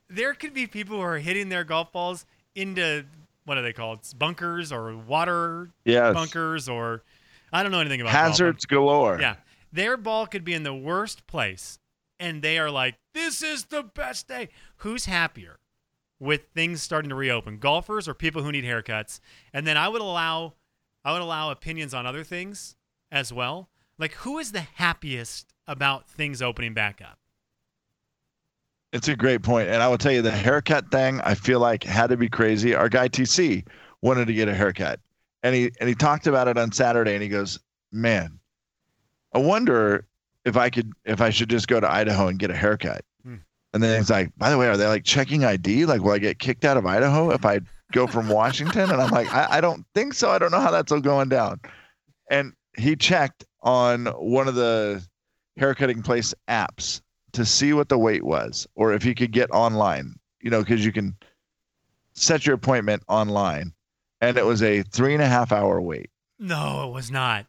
there 0.10 0.34
could 0.34 0.54
be 0.54 0.68
people 0.68 0.98
who 0.98 1.02
are 1.02 1.18
hitting 1.20 1.50
their 1.50 1.64
golf 1.64 1.92
balls 1.92 2.26
into 2.56 3.06
what 3.46 3.58
are 3.58 3.62
they 3.62 3.74
called? 3.74 4.00
Bunkers 4.18 4.72
or 4.72 4.96
water 4.96 5.70
Yes. 5.86 6.14
bunkers 6.14 6.70
or 6.70 7.04
I 7.54 7.64
don't 7.64 7.72
know 7.72 7.80
anything 7.80 8.02
about 8.02 8.14
golf. 8.14 8.26
Hazards 8.28 8.66
galore. 8.66 9.20
Yeah. 9.20 9.36
Their 9.74 9.98
ball 9.98 10.28
could 10.28 10.44
be 10.44 10.54
in 10.54 10.64
the 10.64 10.74
worst 10.74 11.26
place 11.28 11.80
and 12.20 12.42
they 12.42 12.60
are 12.60 12.70
like, 12.70 12.96
"This 13.14 13.42
is 13.42 13.66
the 13.66 13.82
best 13.84 14.28
day." 14.28 14.50
Who's 14.78 15.06
happier 15.06 15.60
with 16.20 16.50
things 16.54 16.84
starting 16.84 17.10
to 17.10 17.16
reopen? 17.16 17.58
Golfers 17.58 18.08
or 18.08 18.14
people 18.14 18.44
who 18.44 18.52
need 18.52 18.64
haircuts? 18.64 19.20
And 19.54 19.66
then 19.66 19.78
I 19.78 19.88
would 19.88 20.02
allow 20.02 20.54
I 21.04 21.14
would 21.14 21.22
allow 21.24 21.50
opinions 21.50 21.94
on 21.96 22.06
other 22.06 22.24
things 22.24 22.76
as 23.12 23.34
well. 23.34 23.70
Like 23.98 24.14
who 24.16 24.38
is 24.40 24.52
the 24.52 24.62
happiest 24.62 25.54
about 25.68 26.08
things 26.08 26.42
opening 26.42 26.74
back 26.76 27.02
up? 27.02 27.18
It's 28.94 29.08
a 29.08 29.16
great 29.16 29.42
point. 29.42 29.70
And 29.70 29.82
I 29.82 29.88
will 29.88 29.98
tell 29.98 30.12
you 30.12 30.22
the 30.22 30.32
haircut 30.32 30.92
thing, 30.92 31.22
I 31.22 31.34
feel 31.34 31.60
like 31.60 31.84
had 31.84 32.08
to 32.08 32.18
be 32.18 32.28
crazy. 32.28 32.76
Our 32.76 32.90
guy 32.90 33.08
TC 33.08 33.66
wanted 34.02 34.28
to 34.28 34.34
get 34.34 34.50
a 34.50 34.54
haircut. 34.54 35.00
And 35.44 35.56
he 35.56 35.72
and 35.80 35.88
he 35.88 35.96
talked 35.96 36.28
about 36.28 36.48
it 36.48 36.58
on 36.58 36.72
Saturday 36.72 37.14
and 37.14 37.24
he 37.24 37.30
goes, 37.30 37.60
Man, 37.92 38.40
I 39.34 39.40
wonder 39.40 40.06
if 40.46 40.58
I 40.58 40.70
could 40.70 40.92
if 41.06 41.22
I 41.22 41.30
should 41.30 41.50
just 41.50 41.68
go 41.68 41.80
to 41.80 41.92
Idaho 41.92 42.28
and 42.28 42.38
get 42.38 42.52
a 42.52 42.56
haircut. 42.56 43.04
Hmm. 43.24 43.38
And 43.74 43.82
then 43.82 43.98
he's 43.98 44.10
like, 44.10 44.32
by 44.38 44.50
the 44.50 44.58
way, 44.58 44.68
are 44.68 44.78
they 44.78 44.88
like 44.88 45.04
checking 45.04 45.46
ID? 45.46 45.86
Like, 45.86 46.02
will 46.02 46.12
I 46.12 46.20
get 46.20 46.40
kicked 46.40 46.66
out 46.66 46.78
of 46.78 46.86
Idaho 46.86 47.32
if 47.32 47.46
I 47.46 47.62
go 47.92 48.08
from 48.08 48.28
Washington? 48.30 48.92
And 48.92 49.02
I'm 49.02 49.12
like, 49.12 49.32
I, 49.34 49.58
I 49.58 49.62
don't 49.62 49.86
think 49.96 50.14
so. 50.14 50.30
I 50.30 50.38
don't 50.38 50.52
know 50.52 50.60
how 50.60 50.72
that's 50.72 50.92
all 50.92 51.00
going 51.00 51.30
down. 51.30 51.60
And 52.30 52.54
he 52.78 52.96
checked 52.96 53.46
on 53.64 54.08
one 54.08 54.48
of 54.48 54.56
the 54.56 55.04
haircutting 55.58 56.02
place 56.02 56.34
apps 56.50 57.02
to 57.34 57.46
see 57.46 57.74
what 57.74 57.90
the 57.90 57.98
wait 57.98 58.24
was 58.24 58.68
or 58.76 58.94
if 58.94 59.04
he 59.04 59.14
could 59.16 59.32
get 59.32 59.50
online, 59.52 60.16
you 60.42 60.50
know, 60.50 60.60
because 60.62 60.86
you 60.86 60.92
can 60.92 61.16
set 62.14 62.46
your 62.46 62.56
appointment 62.56 63.04
online. 63.08 63.74
And 64.22 64.38
it 64.38 64.46
was 64.46 64.62
a 64.62 64.84
three 64.84 65.14
and 65.14 65.24
a 65.24 65.28
half 65.28 65.52
hour 65.52 65.82
wait, 65.82 66.10
No, 66.38 66.88
it 66.88 66.94
was 66.94 67.10
not. 67.10 67.46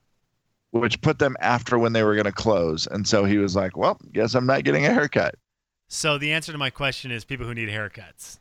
which 0.70 1.00
put 1.02 1.18
them 1.18 1.36
after 1.40 1.78
when 1.78 1.92
they 1.92 2.02
were 2.02 2.14
going 2.14 2.24
to 2.24 2.32
close. 2.32 2.86
And 2.86 3.06
so 3.06 3.24
he 3.24 3.36
was 3.38 3.54
like, 3.54 3.76
well, 3.76 3.98
guess 4.12 4.34
I'm 4.34 4.46
not 4.46 4.64
getting 4.64 4.86
a 4.86 4.90
haircut. 4.92 5.34
So 5.88 6.16
the 6.16 6.32
answer 6.32 6.50
to 6.52 6.56
my 6.58 6.70
question 6.70 7.10
is 7.10 7.24
people 7.24 7.46
who 7.46 7.52
need 7.54 7.68
haircuts. 7.68 8.38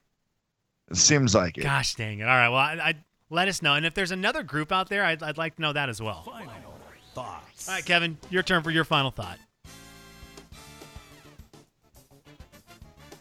It 0.90 0.96
seems 0.98 1.36
like 1.36 1.58
it. 1.58 1.64
Gosh 1.64 1.96
dang 1.96 2.20
it. 2.20 2.24
All 2.24 2.30
right. 2.30 2.48
Well, 2.50 2.58
I, 2.60 2.90
I 2.90 2.94
let 3.30 3.48
us 3.50 3.62
know. 3.62 3.76
And 3.76 3.86
if 3.86 3.94
there's 3.94 4.12
another 4.12 4.44
group 4.44 4.72
out 4.72 4.88
there, 4.88 5.04
I'd, 5.04 5.22
I'd 5.22 5.38
like 5.38 5.56
to 5.58 5.62
know 5.62 5.74
that 5.74 5.90
as 5.90 6.02
well. 6.02 6.24
Final 6.24 6.52
thoughts. 7.14 7.68
All 7.68 7.76
right, 7.76 7.84
Kevin, 7.86 8.18
your 8.30 8.44
turn 8.44 8.64
for 8.64 8.72
your 8.72 8.86
final 8.86 9.12
thought. 9.12 9.38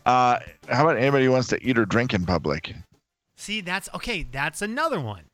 Uh, 0.07 0.39
how 0.69 0.85
about 0.85 0.97
anybody 0.97 1.27
who 1.27 1.33
wants 1.33 1.49
to 1.49 1.63
eat 1.67 1.79
or 1.79 1.85
drink 1.85 2.15
in 2.15 2.25
public? 2.25 2.75
See, 3.37 3.61
that's 3.61 3.89
okay. 3.95 4.23
That's 4.23 4.63
another 4.63 5.01
one. 5.01 5.25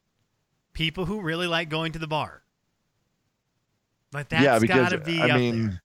People 0.73 1.07
who 1.07 1.21
really 1.21 1.47
like 1.47 1.69
going 1.69 1.93
to 1.93 1.99
the 1.99 2.07
bar. 2.07 2.43
But 4.13 4.29
that's 4.29 4.43
yeah, 4.43 4.59
because 4.59 4.91
gotta 4.91 4.99
be 4.99 5.21
I 5.21 5.31
up 5.31 5.37
mean, 5.37 5.81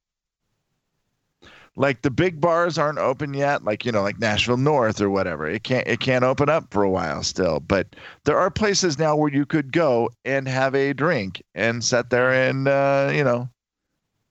there. 1.41 1.49
like 1.75 2.01
the 2.01 2.11
big 2.11 2.39
bars 2.39 2.77
aren't 2.77 2.99
open 2.99 3.33
yet. 3.33 3.63
Like 3.63 3.85
you 3.85 3.91
know, 3.91 4.01
like 4.01 4.19
Nashville 4.19 4.57
North 4.57 5.01
or 5.01 5.09
whatever. 5.09 5.49
It 5.49 5.63
can't 5.63 5.87
it 5.87 5.99
can't 5.99 6.23
open 6.23 6.49
up 6.49 6.71
for 6.71 6.83
a 6.83 6.89
while 6.89 7.23
still. 7.23 7.59
But 7.59 7.95
there 8.25 8.37
are 8.37 8.51
places 8.51 8.99
now 8.99 9.15
where 9.15 9.33
you 9.33 9.45
could 9.45 9.71
go 9.71 10.09
and 10.23 10.47
have 10.47 10.75
a 10.75 10.93
drink 10.93 11.41
and 11.55 11.83
sit 11.83 12.09
there 12.09 12.31
and 12.31 12.67
uh, 12.67 13.11
you 13.13 13.23
know 13.23 13.49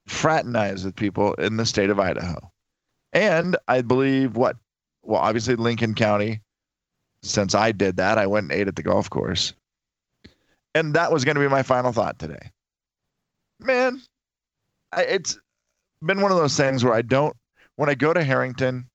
fraternize 0.07 0.85
with 0.85 0.97
people 0.97 1.35
in 1.35 1.57
the 1.57 1.67
state 1.67 1.91
of 1.91 2.01
Idaho. 2.01 2.50
And 3.13 3.57
I 3.69 3.83
believe 3.83 4.37
what 4.37 4.57
well, 5.03 5.21
obviously 5.21 5.57
Lincoln 5.57 5.95
County. 5.95 6.41
Since 7.23 7.55
I 7.55 7.73
did 7.73 7.97
that, 7.97 8.17
I 8.17 8.27
went 8.27 8.45
and 8.45 8.53
ate 8.53 8.69
at 8.69 8.77
the 8.77 8.83
golf 8.83 9.11
course. 9.11 9.53
And 10.75 10.95
that 10.95 11.13
was 11.13 11.25
going 11.25 11.35
to 11.35 11.41
be 11.41 11.49
my 11.49 11.63
final 11.63 11.93
thought 11.93 12.19
today. 12.19 12.51
Man, 13.59 14.01
I, 14.93 15.03
it's 15.03 15.39
been 16.03 16.23
one 16.23 16.33
of 16.33 16.39
those 16.39 16.57
things 16.57 16.83
where 16.83 16.95
I 16.95 17.03
don't 17.03 17.37
when 17.77 17.89
I 17.89 17.95
go 17.95 18.13
to 18.13 18.23
Harrington, 18.23 18.89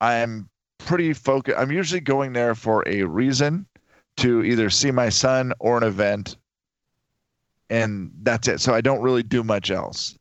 I'm 0.00 0.48
pretty 0.78 1.12
focused. 1.12 1.58
I'm 1.58 1.72
usually 1.72 2.00
going 2.00 2.32
there 2.32 2.54
for 2.54 2.86
a 2.86 3.02
reason 3.02 3.66
to 4.18 4.44
either 4.44 4.70
see 4.70 4.90
my 4.90 5.08
son 5.08 5.52
or 5.58 5.76
an 5.76 5.82
event, 5.82 6.36
and 7.68 8.12
that's 8.22 8.48
it. 8.48 8.60
So 8.60 8.74
I 8.74 8.80
don't 8.80 9.02
really 9.02 9.22
do 9.22 9.42
much 9.42 9.70
else. 9.70 10.16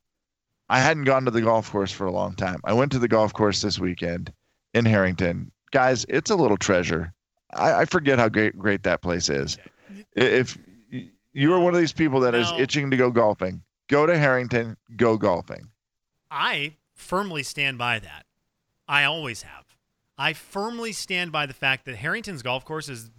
I 0.70 0.80
hadn't 0.80 1.06
gone 1.06 1.26
to 1.26 1.32
the 1.32 1.42
golf 1.42 1.72
course 1.72 1.92
for 1.92 2.06
a 2.06 2.12
long 2.12 2.36
time. 2.36 2.62
I 2.64 2.74
went 2.74 2.92
to 2.92 3.00
the 3.00 3.08
golf 3.08 3.34
course 3.34 3.62
this 3.62 3.80
weekend 3.80 4.32
in 4.74 4.86
Harrington. 4.86 5.52
Guys, 5.72 6.06
it's 6.10 6.30
a 6.32 6.36
little 6.36 6.58
treasure. 6.58 7.14
I, 7.54 7.74
I 7.82 7.86
forget 7.86 8.20
how 8.20 8.30
great 8.30 8.58
great 8.58 8.84
that 8.84 9.02
place 9.02 9.30
is. 9.30 9.58
If 10.16 10.58
you 11.34 11.54
are 11.54 11.60
one 11.60 11.74
of 11.74 11.80
these 11.80 11.94
people 11.94 12.20
that 12.22 12.36
is 12.36 12.50
No. 12.52 12.60
itching 12.60 12.92
to 12.92 12.98
go 12.98 13.10
golfing, 13.12 13.64
go 13.88 14.06
to 14.06 14.18
Harrington, 14.18 14.78
go 14.96 15.18
golfing. 15.18 15.70
I 16.30 16.76
firmly 16.94 17.42
stand 17.44 17.78
by 17.78 18.00
that. 18.00 18.26
I 18.88 19.04
always 19.06 19.42
have. 19.44 19.66
I 20.18 20.34
firmly 20.34 20.92
stand 20.92 21.32
by 21.32 21.46
the 21.46 21.54
fact 21.54 21.86
that 21.86 21.96
Harrington's 21.96 22.42
golf 22.44 22.66
course 22.66 22.90
is 22.90 23.10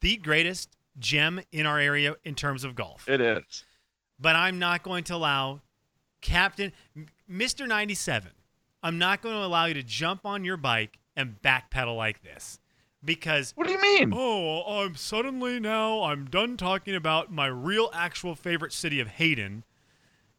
the 0.00 0.16
greatest 0.16 0.70
gem 0.98 1.40
in 1.52 1.66
our 1.66 1.78
area 1.80 2.14
in 2.24 2.34
terms 2.34 2.62
of 2.64 2.74
golf. 2.74 3.08
It 3.08 3.20
is. 3.20 3.64
but 4.20 4.36
I'm 4.36 4.58
not 4.58 4.82
going 4.82 5.04
to 5.04 5.14
allow 5.16 5.60
Captain 6.24 6.72
Mr. 7.30 7.68
97. 7.68 8.32
I'm 8.82 8.98
not 8.98 9.22
going 9.22 9.34
to 9.34 9.44
allow 9.44 9.66
you 9.66 9.74
to 9.74 9.82
jump 9.82 10.24
on 10.26 10.44
your 10.44 10.56
bike 10.56 10.98
and 11.14 11.36
backpedal 11.42 11.96
like 11.96 12.22
this 12.22 12.58
because 13.04 13.52
What 13.54 13.66
do 13.66 13.72
you 13.74 13.80
mean? 13.80 14.12
oh, 14.14 14.80
I'm 14.82 14.96
suddenly 14.96 15.60
now 15.60 16.02
I'm 16.04 16.24
done 16.24 16.56
talking 16.56 16.94
about 16.94 17.30
my 17.30 17.46
real 17.46 17.90
actual 17.92 18.34
favorite 18.34 18.72
city 18.72 19.00
of 19.00 19.08
Hayden. 19.08 19.64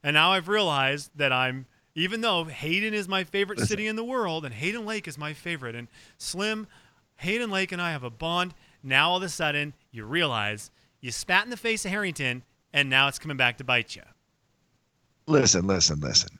And 0.03 0.15
now 0.15 0.31
I've 0.33 0.47
realized 0.47 1.11
that 1.15 1.31
I'm 1.31 1.67
even 1.93 2.21
though 2.21 2.43
Hayden 2.45 2.93
is 2.93 3.07
my 3.07 3.23
favorite 3.23 3.59
Listen. 3.59 3.69
city 3.69 3.87
in 3.87 3.95
the 3.95 4.03
world 4.03 4.43
and 4.43 4.53
Hayden 4.53 4.85
Lake 4.85 5.07
is 5.07 5.17
my 5.17 5.33
favorite 5.33 5.75
and 5.75 5.87
Slim 6.17 6.67
Hayden 7.17 7.49
Lake 7.51 7.71
and 7.71 7.81
I 7.81 7.91
have 7.91 8.03
a 8.03 8.09
bond. 8.09 8.53
Now 8.83 9.11
all 9.11 9.17
of 9.17 9.23
a 9.23 9.29
sudden 9.29 9.73
you 9.91 10.03
realize 10.05 10.71
you 10.99 11.11
spat 11.11 11.43
in 11.45 11.51
the 11.51 11.57
face 11.57 11.85
of 11.85 11.91
Harrington 11.91 12.43
and 12.73 12.89
now 12.89 13.07
it's 13.07 13.19
coming 13.19 13.37
back 13.37 13.57
to 13.59 13.63
bite 13.63 13.95
you. 13.95 14.01
Listen, 15.27 15.67
listen, 15.67 15.99
listen. 15.99 16.37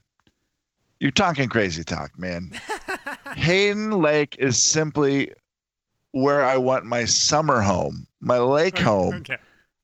You're 1.00 1.12
talking 1.12 1.50
crazy 1.50 1.84
talk, 1.84 2.18
man. 2.18 2.52
Hayden 3.36 3.92
Lake 3.92 4.36
is 4.40 4.62
simply 4.62 5.32
where 6.12 6.46
I 6.46 6.58
want 6.58 6.86
my 6.86 7.06
summer 7.06 7.62
home, 7.62 8.08
my 8.22 8.40
lake 8.40 8.78
home. 8.78 9.16
Okay. 9.16 9.38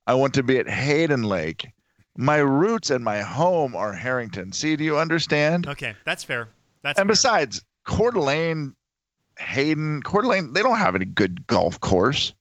I 0.07 0.13
want 0.13 0.33
to 0.35 0.43
be 0.43 0.57
at 0.57 0.69
Hayden 0.69 1.23
Lake. 1.23 1.69
My 2.17 2.37
roots 2.37 2.89
and 2.89 3.03
my 3.03 3.21
home 3.21 3.75
are 3.75 3.93
Harrington. 3.93 4.51
See, 4.51 4.75
do 4.75 4.83
you 4.83 4.97
understand? 4.97 5.67
Okay, 5.67 5.95
that's 6.05 6.23
fair. 6.23 6.49
That's 6.83 6.99
and 6.99 7.07
fair. 7.07 7.13
besides, 7.13 7.63
Coeur 7.85 8.11
d'Alene, 8.11 8.75
Hayden, 9.39 10.01
Coeur 10.03 10.21
d'Alene, 10.21 10.53
they 10.53 10.61
don't 10.61 10.77
have 10.77 10.95
any 10.95 11.05
good 11.05 11.45
golf 11.47 11.79
course. 11.79 12.33